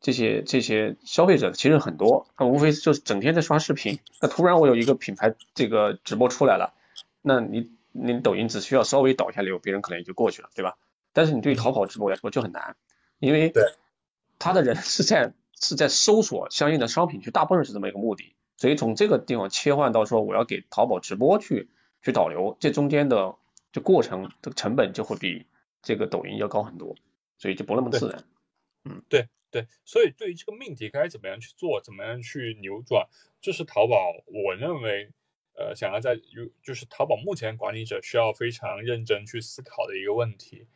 [0.00, 3.98] 这些这些消费者，其实很多，他无非就是整天在刷视频。
[4.22, 6.72] 那突然我有一个品牌这个直播出来了，
[7.20, 10.78] 那你你抖音只需要稍微导一下流，别人可能也就过去了，对吧？
[11.12, 12.74] 但是你对于淘宝直播来说就很难，
[13.18, 13.62] 因为对。
[14.38, 21.70] 他的人是在是在搜索相应的商品，去大部分是这么一个目的，所以从这个地方切换到说我要给淘宝直播去
[22.02, 23.36] 去导流，这中间的
[23.72, 25.46] 这过程这个成本就会比
[25.80, 26.96] 这个抖音要高很多，
[27.38, 28.24] 所以就不那么自然。
[28.84, 33.06] 嗯，对对，所以对于这个命题该怎么样去做，怎么样去扭转，
[33.40, 35.10] 这是淘宝我认为
[35.54, 40.66] 呃想要在有就是淘宝目前管理者需要非常认真去思考的一个问题。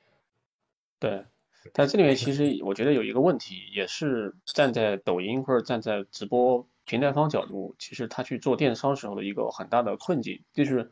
[0.99, 1.27] 对。
[1.73, 10.91] 但这里面其实我觉得有一个问题，也是站在抖音或者站在直播平台方角度，其实他去做电商时候的一个很大的困境，就是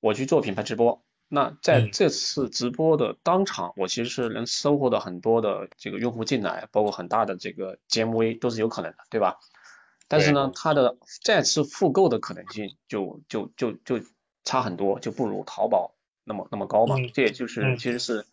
[0.00, 9.38] 我去做品牌直播，那在这次直播的当场，我其实是能收获到很多的这个用户进来，包括很大的这个 GMV 都是有可能的，对吧？
[10.08, 14.00] 但是呢，它的再次复购的可能性就就就就
[14.44, 16.96] 差很多，就不如淘宝那么那么高嘛。
[17.12, 18.26] 这也就是其实是。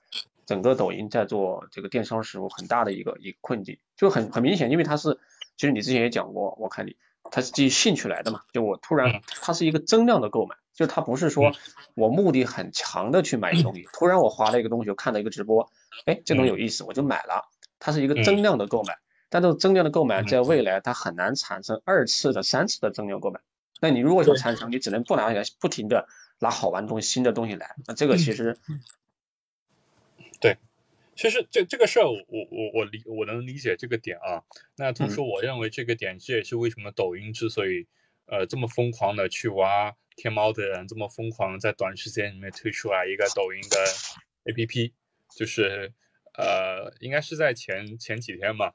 [0.46, 5.20] 整个抖音在做这个电商时候很大的一个一个困境，就很很明显，因为它是，
[5.58, 6.96] 其实你之前也讲过，我看你，
[7.32, 11.52] 它是基于兴趣来的嘛，就我突然，它是一个增量的购买，就它不是说
[11.96, 15.72] 我目的很强的去买一个东西，突然我划了一个东西，我看到一个直播，
[16.06, 18.98] 哎，这东西有意思，我就买了，它是一个增量的购买，
[19.30, 23.40] 但这种增量的购买在未来它很难产生二次的、三次的增量购买，
[23.82, 26.08] 那你如果说产生，你只能不拿起来，不停的
[26.40, 28.60] 拿好玩的东西、新的东西来，那这个其实。
[30.40, 30.58] 对，
[31.16, 34.44] 其实这这个事儿，我我我我理我能理解这个点啊。
[34.78, 37.88] 那同时，我认为这个点这也是为什么抖音之所以
[38.26, 44.92] 呃这么疯狂的去挖天猫的人，这么疯狂在短时间里面推出来一个抖音的 APP，
[45.38, 45.94] 就是
[46.38, 48.72] 呃应该是在前前几天嘛，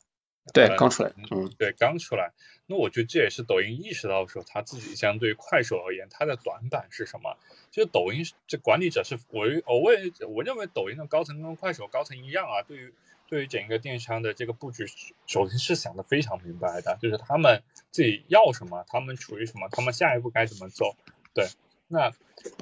[0.53, 2.33] 对，刚出来，嗯，对，刚出来。
[2.67, 7.37] 那我觉得这也是抖音意识到说，它自己相对于快手而言，它的短板是什么？
[7.71, 12.95] 就是抖音这管理者是我，我为我认为抖音的高层跟快手高层一样啊，对于
[13.27, 14.87] 对于整个电商的这个布局，
[15.27, 17.61] 首先是想的非常明白的，就是他们
[17.91, 20.95] 自己要什么，他们处于什么，他们下一步该怎么走。
[21.35, 21.47] 对，
[21.89, 22.13] 那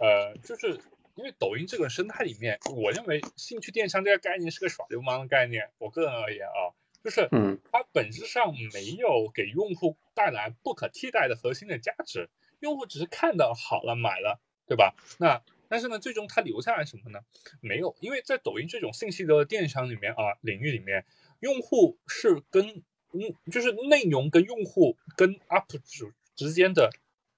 [0.00, 0.80] 呃，就是
[1.16, 5.68] 因为抖音这个生态里面，我认为兴趣电商这个概念是个耍流氓的概念。
[5.76, 6.72] 我个人而言啊。
[7.04, 12.28] 就是，嗯，它本质上没有给用户带来不可替代的核心的价值，
[12.60, 14.94] 用户只是看到好了买了，对吧？
[15.18, 17.20] 那但是呢，最终它留下来什么呢？
[17.60, 21.06] 没有，因为在抖音这种信息的电商里面啊，领域里面，
[21.40, 22.82] 用户是跟
[23.12, 26.90] 嗯，就是内容跟用户跟 UP 主之间的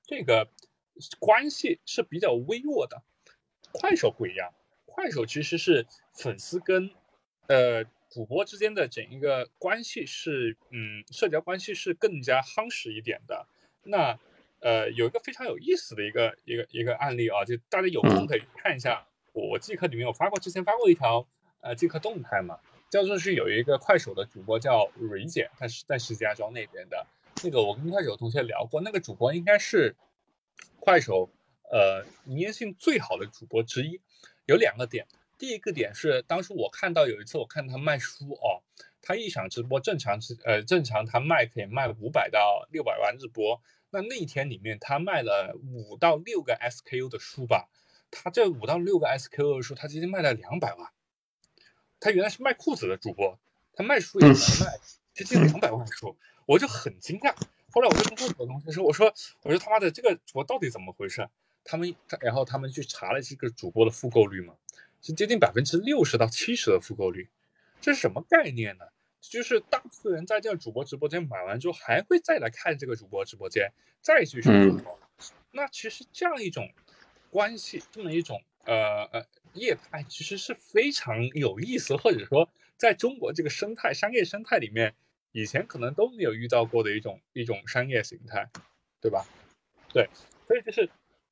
[0.05, 0.49] 这个
[1.19, 3.03] 关系是比较微弱的。
[3.73, 4.55] 快手不一样，
[4.87, 6.91] 快手其实是粉丝跟
[7.47, 7.85] 呃。
[8.11, 13.47] 主播之间的整一个关系是，嗯，社交关系是更加夯实一点的。
[13.85, 14.19] 那，
[14.59, 19.07] 呃，有一个非常有意思的一个一个一个案例啊，就大家有空可以看一下。
[19.33, 21.25] 我即刻里面有发过，之前发过一条
[21.61, 22.59] 呃即刻动态嘛，
[22.91, 27.07] 叫做是有一个快手的主播叫蕊姐，她是在石家庄那边的。
[27.45, 29.95] 那个我跟快手同学聊过，那个主播应该是
[30.81, 31.31] 快手
[31.71, 34.01] 呃营业性最好的主播之一，
[34.47, 35.07] 有两个点。
[35.41, 38.61] 第一个点是，当时我看到有一次，我看他卖书哦，
[39.01, 47.71] 他一场直播正常是呃正常他卖可以卖五百到六百万日播，那那一天里面他卖了五到六个 SKU 的书吧，
[48.11, 50.91] 他这五到六个 SKU 的书，他直接卖了两百万。
[51.99, 53.39] 他原来是卖裤子的主播，
[53.73, 54.79] 他卖书也能卖
[55.15, 57.35] 接近两百万书，我就很惊讶。
[57.71, 59.11] 后来我就跟很多同学说，我说
[59.43, 61.27] 我说他妈的这个主播到底怎么回事？
[61.65, 64.55] 他们然后他们去查了这个主播的复购率嘛。
[65.03, 67.29] 是接近百分之六十到七十的复购率，
[67.81, 68.85] 这是什么概念呢？
[69.21, 74.99] 就是大部分人在这个主播直播间买完之后，还会再来看这个主播直播间，再继续复购。
[75.53, 76.71] 那其实这样一种
[77.31, 84.95] 关系，这么一种呃呃业态，其实是非常有意思，或者说在中国这个生态商业生态里面，
[85.33, 88.49] 以前可能都没有遇到过的一种一种商业形态，
[89.01, 89.27] 对吧？
[89.93, 90.09] 对，
[90.47, 90.89] 所以就是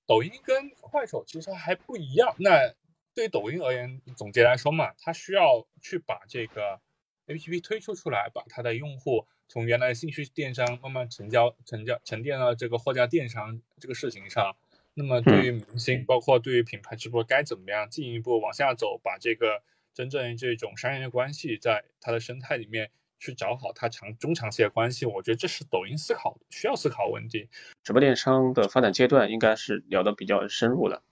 [0.07, 2.35] 抖音跟快手其实还不一样。
[2.39, 2.75] 那
[3.19, 6.81] 对于抖音而言，总结来说嘛，它需要去把这个
[7.27, 14.55] APP 推出出来，把它的用户从原来的兴趣电商慢慢成交、成交、沉淀到这个货架电商这个事情上。
[14.95, 27.49] 那么对于明星，包括对于品牌直播，该怎么样进一步往下走，把这个真正这种商业关系在它的生态里面去找好它长中长期的关系，我觉得这是抖音思考需要思考问题。
[27.83, 31.03] 直播电商的发展阶段应该是聊得比较深入的。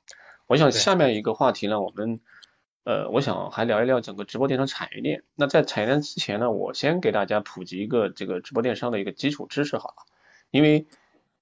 [0.46, 2.20] 我想下面一个话题呢，我们
[2.85, 5.24] 呃，我想还聊一聊整个直播电商产业链。
[5.35, 10.06] 那在产业链之前呢，我先给大家普及一个这个直播电商的一个基础知识好了。
[10.52, 10.87] 因为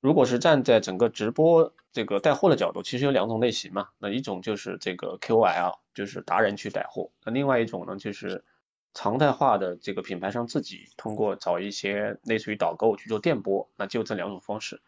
[0.00, 3.88] 如果是站在整个直播这个带货的角度，其实有两种类型嘛。
[3.98, 7.10] 那一种就是这个 KOL，就是达人去带货。
[7.26, 8.42] 那另外一种呢，就是
[8.94, 13.68] 常态化的这个品牌商自己通过找一些类似于导购去做电播。
[13.76, 14.80] 那就这两种方式。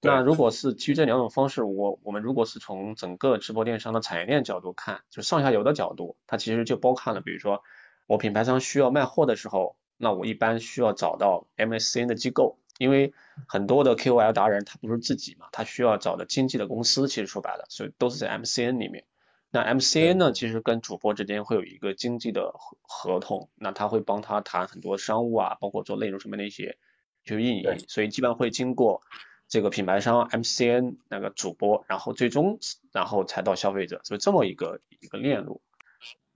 [0.00, 7.64] 那如果是基于这两种方式，我我们如果是从整个直播电商的产业链角度看，就上下游的角度，它其实就包含了，比如说
[8.06, 13.12] 我品牌商需要卖货的时候，那我一般需要找到 MCN 的机构，因为
[13.48, 19.04] 很多的 KOL 达人他不是自己嘛，他需要找的经纪的公司，其实说白了，所以都是在 MCN 里面。
[19.50, 26.76] 那 MCN 呢，其实跟主播之间会有一个经纪的合合同，那他会帮他谈很多商务啊，包括做内容什么的一些
[27.24, 29.02] 就是运营，所以基本上会经过。
[29.48, 32.58] 这个品牌商 MCN 那个主播，然后最终
[32.92, 35.60] 然后才到消费者，是这么一个一个链路。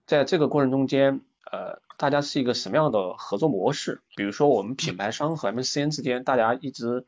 [0.07, 1.21] 在这个过程中间，
[1.51, 4.01] 呃，大家是一个什么样的合作模式？
[4.17, 7.07] 比如说我们品牌商和 MCN 之间，大家一直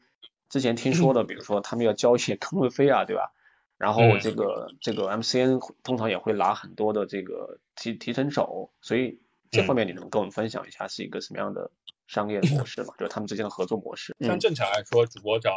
[0.48, 3.32] 之前听说的，比如说他们要交一些坑位费啊，对吧？
[3.76, 9.18] 然后这个这个 MCN 通常也会拿很多的这个提提成手，所以
[9.50, 11.70] 这方面你能跟我们分享一下是一个什么样的
[12.06, 12.94] 商业模式吗？
[12.98, 14.14] 就是他们之间的合作模式。
[14.20, 15.50] 像正常来说，主播找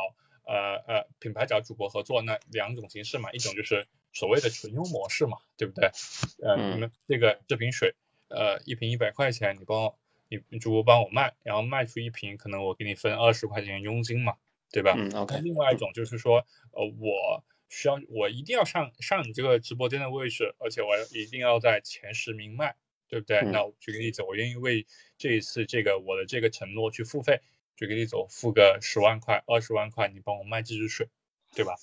[0.48, 5.92] 呃呃，品牌找主播合作，那两种形式嘛，一种就是所谓的纯优模式嘛，对不对？
[6.42, 7.94] 呃，你们这个这瓶水，
[8.30, 10.00] 呃，一瓶一百块钱，你帮我，
[10.50, 14.36] 你主播帮我卖，然后卖出一瓶，可能我给你分二十块钱佣金嘛，
[14.72, 14.96] 对吧？
[14.98, 15.40] 嗯，OK。
[15.42, 16.38] 另外一种就是说，
[16.72, 22.76] 呃，我需要，我一定要上上你这个直播间的位置，而且我一定要在前十名卖，
[23.10, 23.42] 对不对？
[23.52, 24.88] 那我举个例子，我愿意为
[25.18, 27.42] 这一次这个我的这个承诺去付费。
[27.78, 31.08] 举个例子，我付个十万块、二十万块，你帮我卖这支水，
[31.54, 31.76] 对吧？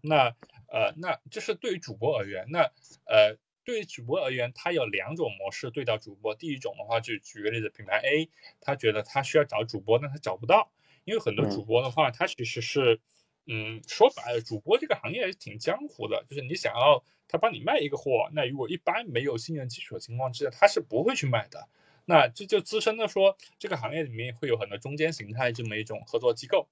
[0.00, 0.28] 那
[0.68, 2.60] 呃，那这是对于主播而言，那
[3.04, 6.32] 呃，对于主播而言，他有两种模式对待主播。
[6.36, 8.30] 第一种的话，就举个例子，品牌 A，
[8.60, 10.70] 他觉得他需要找主播，但他找不到，
[11.04, 13.00] 因为很多主播的话，他其实是，
[13.46, 21.68] 嗯，说白了，主播这个行业是挺江湖的，就是你想要他帮你卖一个货，那如果一般没有信任基础的情况之下，他是不会去卖的。
[22.04, 26.68] 那这就资深的说，这个行业里面会有很多中间形态这么一种合作机构，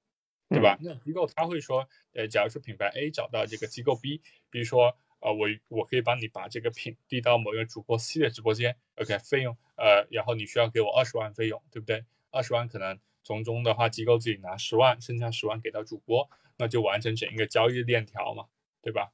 [0.48, 0.78] 对吧？
[0.80, 4.20] 那机构他会说，呃，假如说品牌 A 找到这个机构 B，
[4.50, 4.96] 比如说。
[5.20, 12.04] 啊，我我可以帮你把这个品递到某一个主播 C 的直播间，OK，费用，呃，然后你需要给我二十万费用，对不对？
[12.30, 18.46] 二十万可能从中的话，机构自己拿十万，剩下十万给到主播，那就完成整一个交易链条嘛，
[18.80, 19.10] 对吧？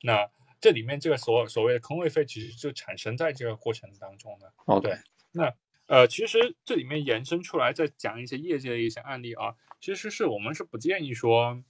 [0.00, 4.50] 那这里面这个所所谓的坑位费，其实就产生在这个过程当中的。
[4.64, 4.96] 哦，对，
[5.32, 5.54] 那
[5.86, 11.62] 呃，其实这里面延伸出来再讲一些业界的一些案例啊，其实是我们是不建议说，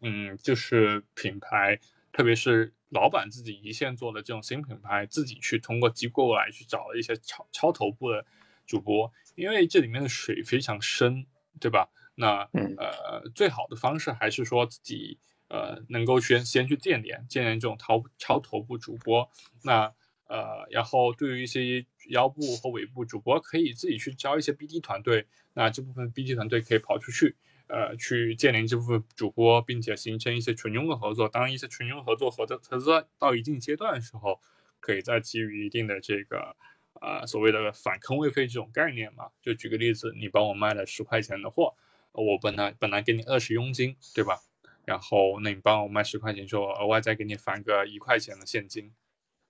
[0.00, 1.78] 嗯，就是品牌。
[2.12, 8.24] 特别是老板自己一线做的这种新品牌，自己去通过机构来去找一些超超头部的
[8.66, 11.26] 主播，因为这里面的水非常深，
[11.60, 11.90] 对吧？
[12.14, 15.18] 那呃，最好的方式还是说自己
[15.48, 19.30] 呃能够先先去建联，建联这种超超头部主播。
[19.64, 19.92] 那
[20.28, 27.36] 呃，然后对于一些腰部和尾部主播，可以自己去招一些 BD 团队，那这部分 BD 团队可以跑出去。
[27.68, 31.28] 呃，去建立这部分主播，并且形成一些群佣的合作。
[31.28, 34.40] 当一些群佣合作合作合作到一定阶段的时候，
[34.78, 36.54] 可以再给予一定的这个
[37.00, 39.30] 呃所谓的反坑位费这种概念嘛。
[39.42, 41.74] 就举个例子，你帮我卖了十块钱的货，
[42.12, 44.38] 我本来本来给你二十佣金，对吧？
[44.84, 48.92] 然后那你帮我卖十块钱之后，额外再给你返个一块钱的现金，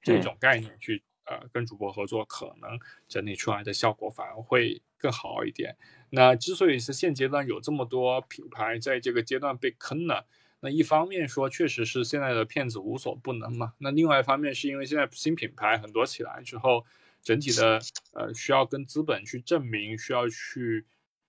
[0.06, 2.78] 这种概念去呃跟主播合作，可能
[3.08, 5.76] 整理出来的效果反而会更好一点。
[6.10, 10.26] 那之所以是现阶段有这么多品牌在这个阶段被坑了，
[10.60, 13.72] 那一方面说确实是现在的骗子无所不能嘛。
[13.78, 16.86] 那另外一方面是因为现在新品牌很多起来之后，
[17.22, 17.80] 整体的
[18.12, 20.86] 呃需要跟资本去证明，需要去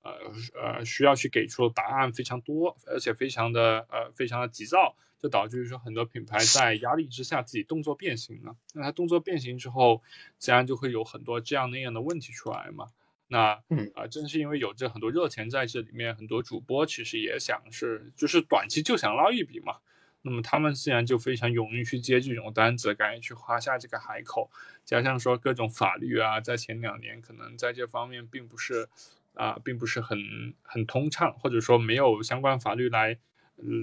[0.07, 0.31] 呃
[0.61, 8.55] 呃需要去给出答案非常多，而且非常的呃非常的急躁，就导致于说很多品牌在压力之下自己动作变形了。
[8.73, 10.01] 那它动作变形之后，
[10.37, 12.87] 自然就会有很多这样那样的问题出来嘛。
[13.29, 19.77] 那嗯啊，正是因为有这很多热钱在这里面，很多主播其实也想是，就是短期就想捞一笔嘛。
[20.23, 24.49] 那么他们自然就非常勇于去接这种单子，敢于去花下这个海口。
[24.83, 28.89] 加上说各种法律啊，在前两年可能在这方面并不是
[29.37, 30.19] 啊，并不是很
[30.61, 33.17] 很通畅，或者说没有相关法律来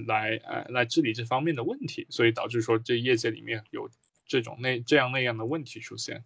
[0.07, 3.89] 来呃来治理这方面的问题，所以导致说这业界里面有
[4.27, 6.23] 这种那这样那样的问题出现。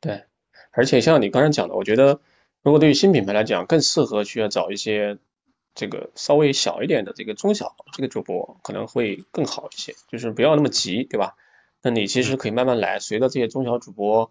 [0.00, 0.24] 对，
[0.70, 2.20] 而且像你刚才讲的，我觉得。
[2.60, 5.18] 如果对于新品牌来讲，更适合需要找一些
[5.76, 11.36] 这个稍微小一点的这个中小这个主播可能会更好一些，就是不要那么急，对吧？
[11.82, 14.30] 那你其实可以慢慢来，随着这些中小主播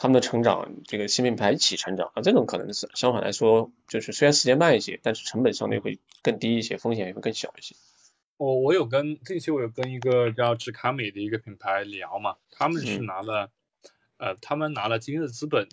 [0.00, 7.76] 他们的成长，这个新品牌一起成长啊，这种可能是相反来说，就是虽然时间慢一些，但是成本相对会更低一些，风险也会更小一些。
[8.38, 13.50] 我我有跟近期我有跟一个叫智卡美的一个品牌聊嘛，他们是拿了
[14.16, 15.68] 呃，他们拿了今日资本。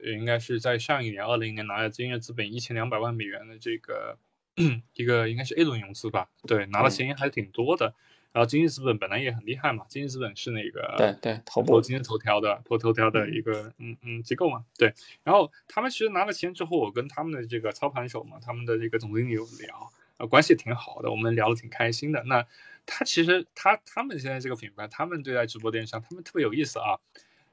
[0.00, 4.18] 应该是在上一年，二零年拿了今日资本一千两百万美元的这个
[4.92, 6.28] 一个应该是 A 轮融资吧？
[6.46, 7.94] 对，拿的钱还挺多的。
[8.34, 14.64] 然后经济资本本来也很厉害嘛，经济资本是那个对对头部今日头条的头头条的一个嗯嗯机构嘛。
[14.76, 22.24] 对，然后他们其实拿了钱之后，我跟他们的这个操盘手嘛，他们的这个总经理有聊，啊，关系挺好的，我们聊的挺开心的。
[22.24, 22.44] 那
[22.84, 26.98] 他其实他他们现在这个品牌，他们对待直播电商，他们特别有意思啊。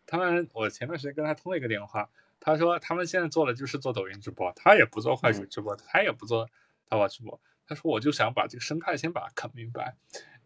[0.08, 2.10] 他们我前段时间跟他通了一个电话。
[2.44, 6.50] 他说他们现在做的就是做抖音直播，他也不做快手直播，他也不做
[6.90, 7.40] 淘宝直播。
[7.68, 9.96] 他说我就想把这个生态先把它啃明白，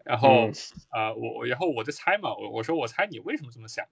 [0.06, 0.50] 然后
[0.90, 3.86] 啊我然后我就猜嘛，我我说我猜你为什么这么想，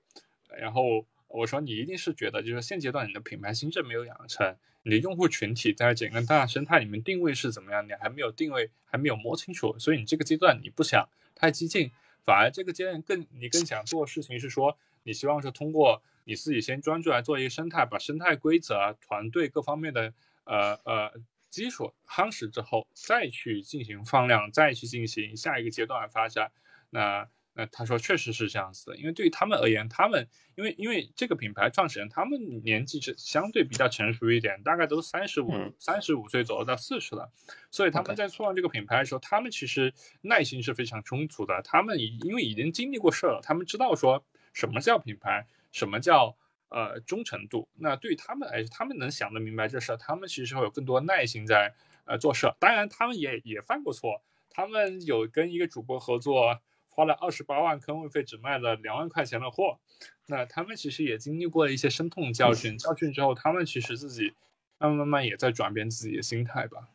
[0.58, 11.92] 然后我说你一定是觉得就是现阶段你的品牌心智没有养成，你的用户群体在整个大生态里面定位是怎么样，你还没有定位还没有摸清楚，所以你这个阶段你不想太激进，
[12.24, 16.02] 反而这个阶段更你更想做的事情是说你希望是通过。
[16.26, 20.14] 你自己先专注来做一个生态，把生态规则、团队各方面的
[20.46, 21.12] 呃呃
[21.54, 26.52] 基础夯实之后，再去进行放量，再去进行下一个阶段的发展。
[26.90, 37.32] 那那他说确实是这样子的，因为对于他们而言，他们因为因为这个品牌创始人他们年纪是相对比较成熟一点，大概都三十五三十五岁左右到四十了，
[37.70, 41.62] 所以他们在创这个品牌的时候，他们其实耐心是非常充足的。
[41.62, 45.46] 他们已因为已经经历过事儿了，他们知道说什么叫品牌。
[45.72, 46.38] 什么叫
[46.74, 47.70] 呃忠诚度？
[47.76, 51.74] 那对于他们来说，他们能想得明白这事，他们其实会有更多耐心在
[52.06, 52.52] 呃做事。
[52.60, 56.60] 当然，他们也也犯过错，他们有跟一个主播合作
[56.90, 59.80] 花了二十八万坑位费，只卖了两万块钱的货。
[60.26, 64.34] 那他们其实也经历过一些深痛教训，教训之后，他们其实自己
[64.80, 66.90] 慢慢慢慢也在转变自己的心态吧。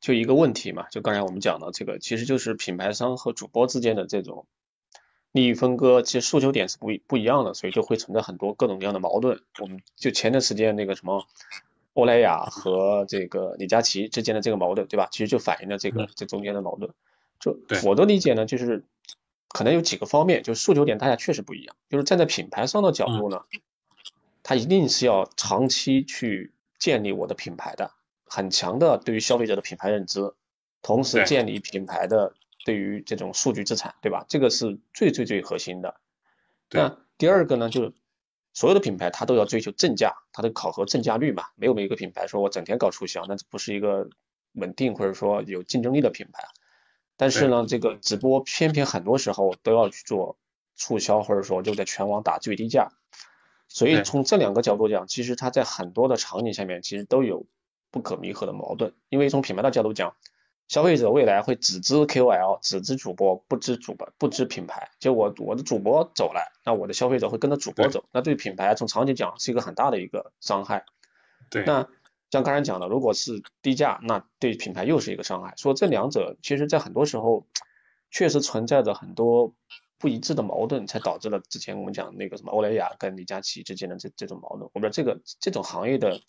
[0.00, 4.46] 就一个问题嘛，就刚才我们讲的这个，其实就是品牌商和主播之间的这种
[5.34, 9.40] 利益分割，其实诉求点是不不一样的，所以就会存在很多各种各样的矛盾。
[9.58, 11.26] 我们就前段时间那个什么
[11.94, 15.08] 欧莱雅和这个李佳琦之间的这个矛盾，对吧？
[15.10, 16.92] 其实就反映了这个这中间的矛盾。
[17.40, 18.84] 就我的理解呢，就是
[19.48, 21.74] 可能有几个方面，就诉求点大家确实不一样。
[21.90, 23.42] 就是站在品牌商的角度呢，
[24.44, 27.90] 它一定是要长期去建立我的品牌的。
[28.24, 30.32] 很强的对于消费者的品牌认知，
[30.80, 34.24] 同时建立品牌的对于这种数据资产，对吧？
[34.28, 35.94] 这个是最最最核心的。
[36.70, 37.92] 那第二个呢，就是
[38.52, 41.44] 所有的品牌它都要追求正价，它的考核正价率嘛。
[41.54, 44.08] 没有每一个品牌说我整天搞促销，那不是一个
[44.52, 46.44] 稳定或者说有竞争力的品牌。
[47.16, 50.36] 但是呢，这个直播偏偏很多时候都要去做
[50.74, 52.90] 促销，或者说就在全网打最低价。
[53.68, 57.46] 所以从这两个角度讲，其实它在很多的场景下面其实都有。
[57.90, 60.16] 不可弥合的矛盾，因为从品牌的角度讲，
[60.68, 64.90] 消费者未来会只知 KOL，只知主播，不知主播，不知品牌。
[64.98, 70.84] 就我我的主播走了，那我的消费者会跟着主播走，那对品牌从长期讲是一个很大的一个伤害。
[71.50, 71.64] 对。
[71.64, 71.86] 那
[72.30, 75.54] 像刚才讲的，如果是低价，那对品牌又是一个伤害。
[75.56, 77.46] 说这两者其实在很多时候
[78.10, 79.54] 确实存在着很多
[79.98, 84.62] 不一致的矛盾，才导致了之前我们讲那个什么欧莱雅跟李佳琦之间的这这种矛盾。
[84.72, 86.20] 我不知道这个这种行业的。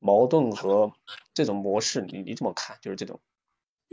[0.00, 0.92] 矛盾和
[1.32, 2.76] 这种模式，你你怎么看？
[2.82, 3.20] 就是这种，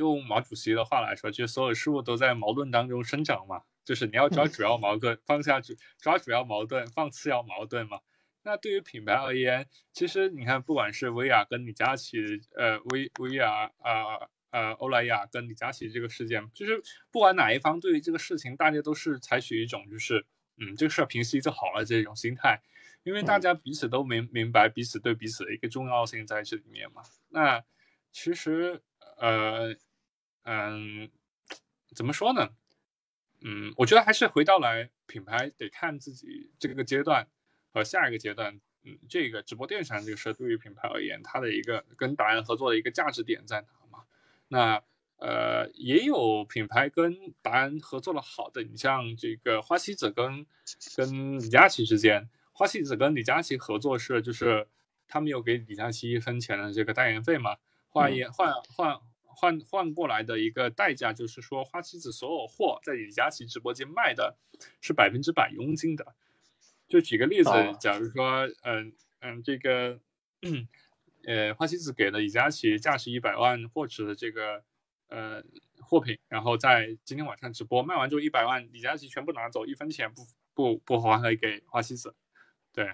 [0.09, 3.63] 用毛主席的话来说，就是所有事物都在矛盾当中生长嘛。
[3.83, 7.99] 就是你要抓主要矛盾，放下主抓主要矛盾，放次要矛盾嘛。
[8.43, 12.19] 那对于品牌而言，其实你看，不管是薇娅跟李佳琦，
[12.55, 16.81] 呃，薇薇娅啊呃，欧莱雅跟李佳琦这个事件，就是
[17.11, 20.25] 不管哪一方对于这个事情，大家都是采取一种就是，
[20.57, 22.61] 嗯，这个事儿平息就好了这种心态。
[23.03, 27.01] 因为大家彼此都明明白彼此对彼此的一个重要性在这里面嘛。
[27.29, 27.63] 那
[28.11, 28.79] 其实
[29.17, 29.75] 呃
[30.43, 31.09] 嗯
[31.95, 32.49] 怎么说呢？
[33.41, 37.27] 嗯，我觉得还是回到来品牌得看自己这个阶段
[37.73, 38.59] 和下一个阶段。
[38.83, 44.03] 嗯，这个直播电商这个事对于品牌而言，它的一个跟达人合作的一个价值点在哪嘛？
[44.47, 44.83] 那
[45.17, 50.45] 呃也有品牌跟达人合作的好的，你像这个花西子跟
[50.95, 52.27] 跟李佳琦之间。
[52.53, 54.67] 花西子跟李佳琦合作是，就是
[55.07, 57.57] 他们有给李佳琦一分钱的这个代言费嘛？
[57.87, 58.99] 换也换换
[59.35, 64.37] 换换过来的一个代价，就是说花西子所有货在李佳琦直播间卖的
[64.81, 66.15] 是百分之百佣金的。
[66.87, 69.99] 就举个例子，假如说，嗯嗯，这个，
[71.25, 74.63] 呃，花西子给了李佳琦价值一百万货值的这个
[75.07, 75.41] 呃
[75.79, 82.13] 货品，然后在今天晚上直播卖完之后一百万，李佳琦全部拿走，一分钱不不不还给花西子。
[82.73, 82.93] 对，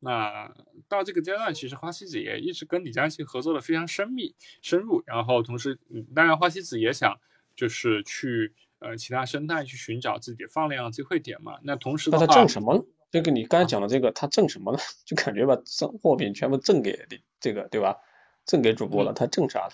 [0.00, 0.52] 那
[0.88, 7.18] 到这个阶段，其实花西子也一直跟李佳琦合作的非常深密、深入，然后同时，嗯，当然花西子也想
[7.54, 11.58] 就是去呃其他生态去寻找自己放量机会点嘛。
[11.62, 12.86] 那同时的话，那他挣什么？
[13.10, 14.78] 这个你刚才讲的这个，他挣什么呢？
[15.04, 17.06] 就感觉把赠货品全部赠给
[17.40, 17.96] 这个，对吧？
[18.44, 19.68] 赠给主播了，他挣啥？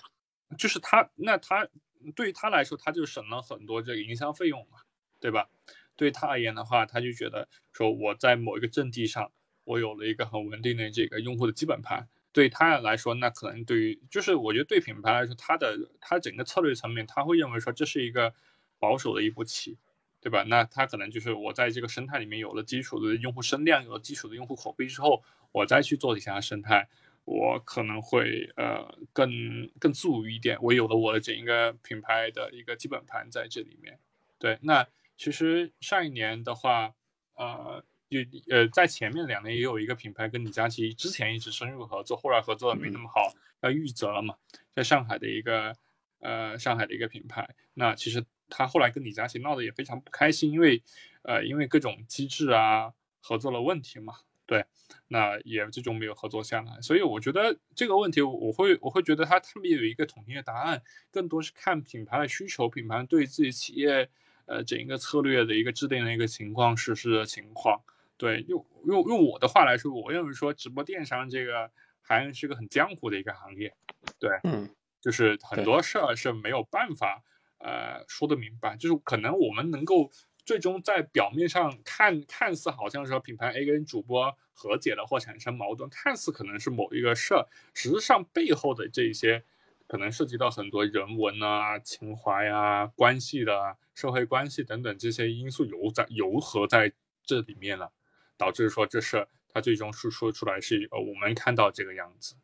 [0.59, 1.68] 就是他，那他
[2.14, 4.79] 对于他来说，他就省了很多这个营销费用嘛，
[5.20, 5.49] 对吧？
[5.97, 9.31] 对他而言的话，他就觉得说我在某一个阵地上，
[9.67, 12.09] 我有了一个很稳定的这个用户的基本盘。
[12.33, 18.33] 对他来说，那可能对于就是我觉得对品牌来说，他的他整个策略层面，他会认为说这是一个
[18.79, 19.77] 保守的一步棋，
[20.21, 20.43] 对吧？
[20.45, 26.89] 那他可能就是我在这个生态里面有了基础的用户声量，有了基础的用户口碑之后，我再去做其他生态，
[27.25, 30.59] 我可能会呃更更自如一点。
[30.62, 33.99] 我有了我的整一个品牌的一个基本盘在这里面，
[34.39, 34.87] 对那。
[35.19, 36.93] 其实上一年的话，
[37.37, 43.33] 呃，有呃，在前面两年也有一个品牌跟李佳琦之前一直深入合作，后来合作的没那么好，
[43.63, 44.37] 要玉泽了嘛，
[44.73, 45.77] 在上海的一个
[46.21, 50.83] 呃上海的一个品牌，那其实他后来跟李佳琦闹得也非常不开心，因为
[51.23, 54.15] 呃因为各种机制啊合作的问题嘛，
[54.47, 54.65] 对，
[55.09, 60.81] 那也最终没有合作下来，所以我觉得这个问题我会我会觉得他他们有一个统一的答案，
[61.11, 64.09] 更多是看品牌的需求，品牌对自己企业。
[64.49, 67.83] 呃，整一个策略的一个制定的一个情况，实施的情况，
[68.17, 73.75] 对，用用用我的话来说，我认为说直播电商这个还是个很江湖的一个行业，
[74.19, 75.83] 对，嗯，就是很多。
[75.83, 77.23] 事儿是没有办法
[77.59, 80.11] 呃说的明白，就是可能我们能够
[80.45, 89.45] 最终在表面上看看似好像说品牌 A 跟主播和解了或产生矛盾，看似可能是某一个事儿，实际上背后的这些
[89.87, 96.93] 可能涉及到很多人文啊、情怀啊、关系的社会关系等等这些因素游在游合在
[97.23, 97.93] 这里面了，
[98.37, 102.34] 导致说这事它最终是说出来是呃我们看到这个样子。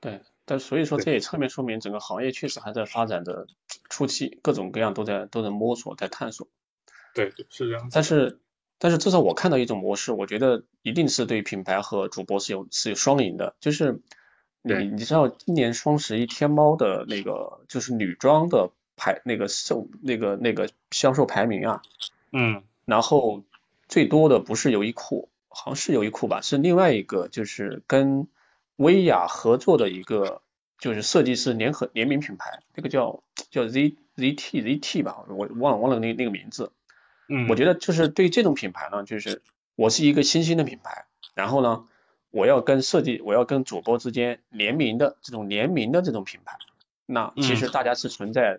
[0.00, 3.46] 对，但所以说这也侧面说明整个行业确实还在发展的
[3.88, 6.46] 初期，各种各样都在都在摸索，在探索。
[7.14, 7.88] 对对，是这样。
[7.90, 8.38] 但是
[8.78, 14.02] 但是至少我看到一种模式，我觉得一定是对品牌和主播是有是有双赢的，就是
[14.60, 21.82] 你你知道今年双十一天猫的那个就是女装的排那个售那个那个销售排名啊，
[22.30, 23.42] 嗯，然后
[23.88, 28.28] 最多的不是优衣库，好像是优衣库吧，是另外一个就是跟。
[28.76, 30.42] 薇娅合作的一个
[30.80, 36.72] 就是设计师联合联名品牌，那个叫叫 Z Z T Z T 吧，我忘了忘了那那个名字。
[37.28, 39.42] 嗯，我觉得就是对这种品牌呢，就是
[39.76, 41.04] 我是一个新兴的品牌，
[41.34, 41.86] 然后呢，
[42.32, 46.58] 我要跟设计，我要跟主播之间联名的这种联名的这种品牌，
[47.06, 48.58] 那其实大家是存在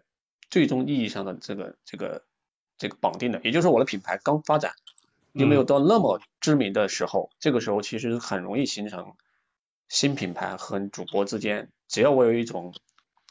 [0.49, 2.23] 最终意义上的这个这个
[2.77, 4.71] 这个绑定的，也就是说我的品牌刚发展，
[5.35, 9.13] 又没有到那么知名的时候，这个时候其实很容易形成。
[9.87, 12.73] 新品牌和主播之间，只要我有一种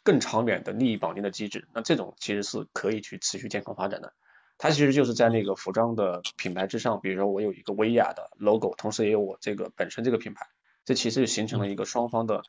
[0.05, 4.15] 更长远的利益绑定的机制，那这种其实是可以去持续健康发展的。
[4.57, 10.47] 它其实就是在那个服装的品牌之上，比如说我有一个薇娅的 logo，同时也有我这个本身这个品牌，
[10.85, 12.45] 这其实就形成了一个双方的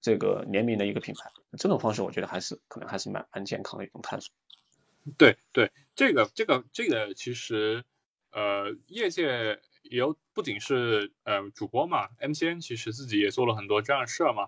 [0.00, 1.30] 这个联名的一个品牌。
[1.58, 4.32] 这种方式我觉得还是可能还是蛮蛮健康的一种探索。
[5.18, 7.84] 对对，这个这个这个其实
[8.32, 9.60] 呃业界。
[9.90, 14.46] 有不仅是呃主播嘛，MCN 其实自己也做了很多这样的事儿嘛。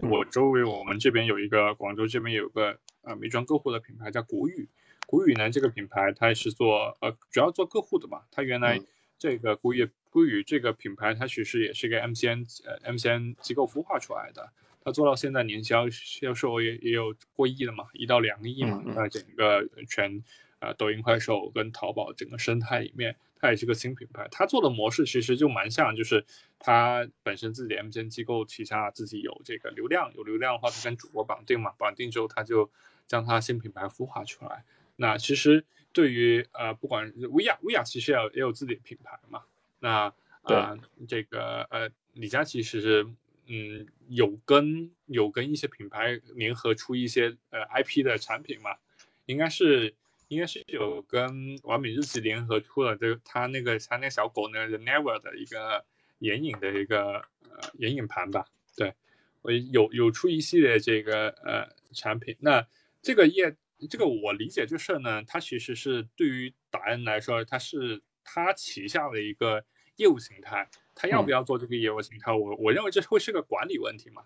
[0.00, 4.68] 我周围我们这边有一个广州这边有个呃美妆个户的品牌叫谷雨，
[5.06, 8.22] 谷雨呢这个品牌它是做呃主要做个户的嘛。
[8.32, 8.80] 它原来
[9.18, 14.50] 这个谷雨谷雨这个品牌它其实也是一个 MCN 呃 MCN 机构孵化出来的。
[14.82, 20.24] 它做到现在年销销售也也有过亿了嘛，一到两个亿嘛，在整个全
[20.60, 23.16] 呃抖音、快手跟淘宝整个生态里面。
[23.42, 26.22] 它也是个新品牌，它做的模式其实就蛮像，就是
[26.58, 32.70] 它本身自己的 MCN 机构旗下自己有这个流量，有流量的话，它跟主播绑定嘛，绑定之后它就
[33.06, 34.62] 将它新品牌孵化出来。
[34.96, 39.44] 那其实对于呃，不管薇娅，薇娅其实也有也有自己的品牌嘛。
[39.78, 40.76] 那啊，
[41.08, 43.06] 这个呃，李佳琦其实
[43.46, 48.76] 嗯有跟有跟一些品牌联合出一些呃 IP 的产品嘛，
[49.24, 49.94] 应该是。
[50.30, 55.84] 应该是有跟完美日记联合出了这个他那个他那小狗那个 Never 的一个
[56.20, 58.94] 眼影的一个呃眼影盘吧，对
[59.42, 62.36] 我有有出一系列这个呃产品。
[62.38, 62.64] 那
[63.02, 63.56] 这个业
[63.90, 69.64] 这个我理解这事儿呢，它其实是对于达人来说，它是他旗下的一个
[69.96, 72.32] 业务形态，他要不要做这个业务形态？
[72.32, 74.22] 我我认为这会是个管理问题嘛，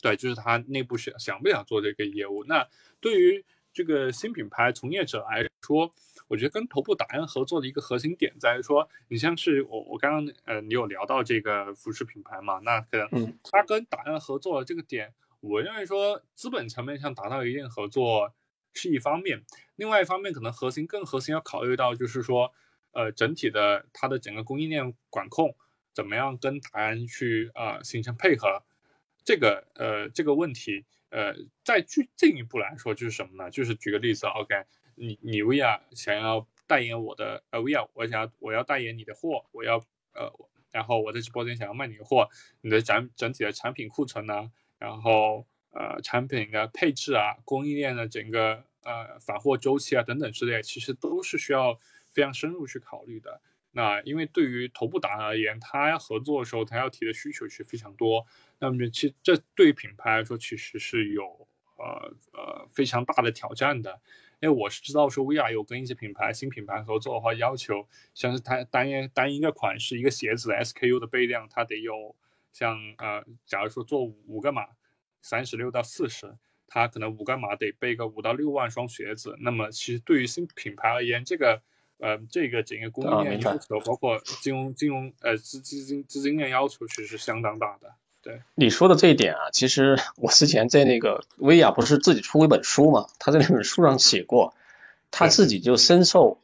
[0.00, 2.42] 对，就是他内部想想不想做这个业务。
[2.42, 2.68] 那
[3.00, 5.92] 对于这个新品牌从业者来说，
[6.28, 12.58] 我觉得跟头部达人合作的一个核心点在于说，你像是我我刚刚呃，你有聊到这个服饰品牌嘛？
[12.60, 18.34] 那可能他跟达人合作的这个点，我认为说资本层面上达到一定合作
[18.74, 19.42] 是一方面，
[19.76, 22.52] 另外一方面可能核心更核心要考虑到就是说，
[22.92, 25.56] 呃，整体的它的整个供应链管控
[25.94, 28.62] 怎么样跟达人去啊形成配合，
[29.24, 30.84] 这个呃这个问题。
[31.12, 33.50] 呃，再具进一步来说，就是什么呢？
[33.50, 39.76] 就是举个例子，OK，你你薇娅想要代言我的呃薇娅，我想要我要代言你的货，我要
[40.14, 40.32] 呃，
[40.72, 42.30] 然后我在直播间想要卖你的货，
[42.62, 51.78] 你的整整体的产品库存呢，然后呃产品的配置啊，供应链的整个呃返货周期啊等等之类，其实都是需要
[52.10, 53.42] 非常深入去考虑的。
[53.74, 58.26] 那因为对于头部达人而言，他要合作的时候，他要提的需求是非常多。
[58.70, 64.00] 那么其实这对于品牌来说，其实是有呃呃非常大的挑战的。
[64.40, 72.14] 因为我是知道说，VR 有跟一些品牌新品牌合作的话，要求像是它单一单一个款式一个鞋子的 SKU 的备量，它得有
[72.52, 74.66] 像呃，假如说做五个码，
[75.20, 76.36] 三十六到四十，
[76.66, 79.36] 它可能五个码得备个五到六万双鞋子。
[79.40, 81.62] 那么其实对于新品牌而言，这个。
[81.98, 87.94] 呃，这个整个供应链要求，包括金融金融呃资资金资金链要求，其实是相当大的。
[88.22, 94.54] 对你说的这一点啊，其实我之前在那个薇娅不是自己出过一本书嘛，他在那本书上写过，
[95.10, 96.38] 他自己就深受，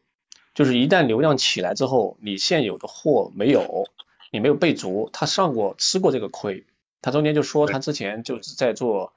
[0.54, 3.86] 就是一旦流量起来之后，你现有的货没有，
[4.30, 6.66] 你没有备足，他上过吃过这个亏。
[7.00, 9.12] 他中间就说他之前就是在做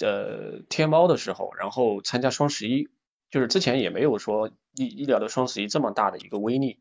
[0.00, 2.88] 呃天猫的时候，然后参加双十一。
[3.30, 6.80] 就是之前也没有说医医疗的双十一这么大的一个威力，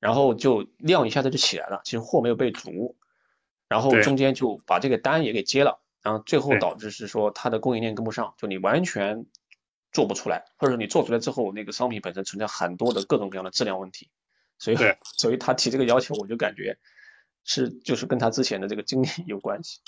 [0.00, 2.96] 然后就量一下子就起来了，其实货没有备足，
[3.68, 9.26] 然后中间就把这个单也给接了，然后最后导致是说它的供应链跟不上，就你完全
[9.92, 14.08] 做不出来，或者说你做出来之后，那个商品本身存在很多的各种各样的质量问题，
[14.58, 14.76] 所以
[15.18, 16.78] 所以他提这个要求，我就感觉
[17.44, 19.80] 是就是跟他之前的这个经历有关系。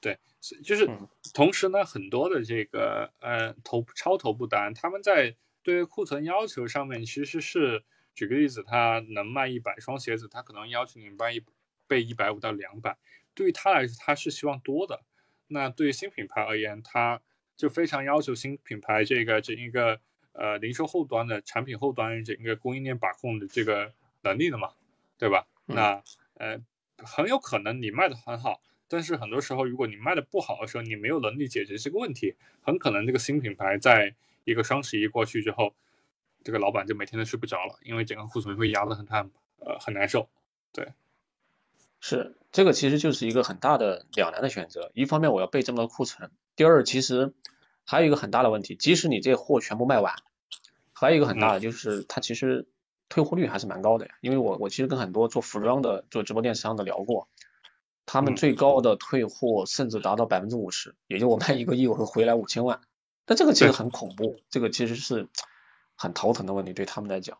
[0.00, 1.08] 对，是就是嗯。
[1.32, 7.82] 同时呢，很多的这个呃头超头部单，他们在对库存要求上面其实是，
[8.14, 11.40] 举个例子，他能卖一百双鞋子，他可能要求你卖一
[11.86, 12.96] 备一百五到两百，
[13.34, 15.02] 对于他来说，他是希望多的。
[15.48, 17.20] 那对于新品牌而言，他
[17.56, 20.00] 就非常要求新品牌这个整一个
[20.32, 24.72] 呃零售后端的产品后端整个供应链把控的这个能力的嘛，
[25.18, 25.46] 对吧？
[25.66, 26.02] 嗯那
[26.34, 26.60] 呃
[26.98, 34.14] 很有可能你卖的很好，但是很多时候如果你卖的不好的时候，你没有能力解决这个问题，很可能这个新品牌在
[34.44, 35.74] 一个双十一过去之后，
[36.42, 39.30] 这个老板就每天都睡不着了，因为整个库存会压得很很
[39.60, 40.28] 呃很难受。
[42.06, 44.90] 是，这个其实就是一个很大的两难的选择。
[44.92, 47.32] 一方面我要备这么多库存，第二其实
[47.86, 50.14] 还有一个很大的问题，即使你这货全部卖完，
[50.92, 52.68] 还有一个很大的就是它其实
[53.08, 54.16] 退货率还是蛮高的呀。
[54.20, 57.26] 因为我我其实跟很多做服装的、做直播电商的聊过，
[58.04, 62.82] 他们嗯最高的退货甚至达到百分之五十，也就我卖一个亿我会回来五千万。
[63.24, 65.30] 但这个其实很恐怖，这个其实是
[65.94, 67.38] 很头疼的问题，对他们来讲。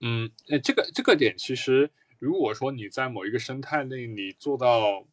[0.00, 5.06] 嗯，呃，这个这个点其实，如果说你在某一个生态内你做到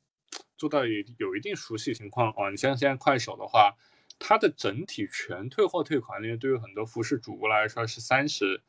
[0.57, 3.75] 做到有有一定熟悉情况啊，你像现在快手的话，
[4.19, 8.61] 它的整体全退货退款率对于很多服饰主播来说是三十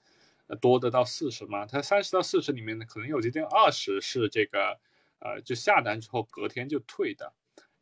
[0.60, 4.80] 多的到四十嘛，它三十到四十里面呢，可能有接近二十是这个
[5.20, 7.32] 呃，就下单之后隔天就退的，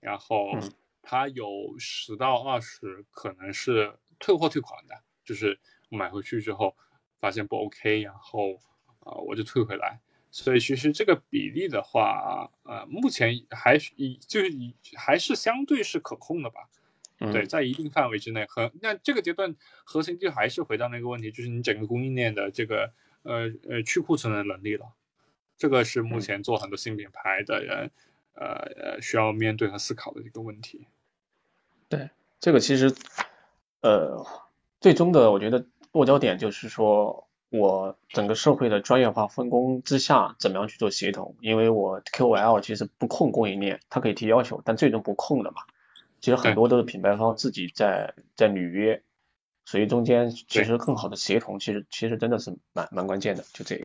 [0.00, 0.72] 然后嗯
[1.02, 4.94] 它有十到二十可能是退货退款的，
[5.24, 6.76] 就是买回去之后
[7.18, 8.54] 发现不 OK，然后
[9.00, 10.00] 啊、呃我就退回来。
[10.30, 16.68] 所以其实这个比例的话，呃，目前还是以就是以还是相对是可控的吧。
[17.18, 19.54] 嗯，对，在一定范围之内，和那这个阶段
[19.84, 22.92] 核心就还是回到那个问题，就是你整个供应链的这个
[23.24, 24.86] 呃呃去库存的能力了。
[25.58, 27.90] 这个是目嗯前做很多新品牌的人，
[28.32, 30.86] 呃呃需要面对和思考的一个问题。
[31.88, 32.08] 对
[32.38, 32.94] 这个其实，
[33.82, 34.24] 呃，
[34.80, 41.34] 最终的我觉得落脚点就是说，我整个社会的专业化分工之下，怎么样去做协同？
[41.40, 45.62] 因为我 QOL 其实不控供应链，它可以提要求，但最终不控的嘛。
[46.20, 49.02] 其实很多都是品牌方自己在在履约，
[49.64, 53.78] 所以中间其实更好的协同，其实其实真的是蛮蛮关键的，就这个。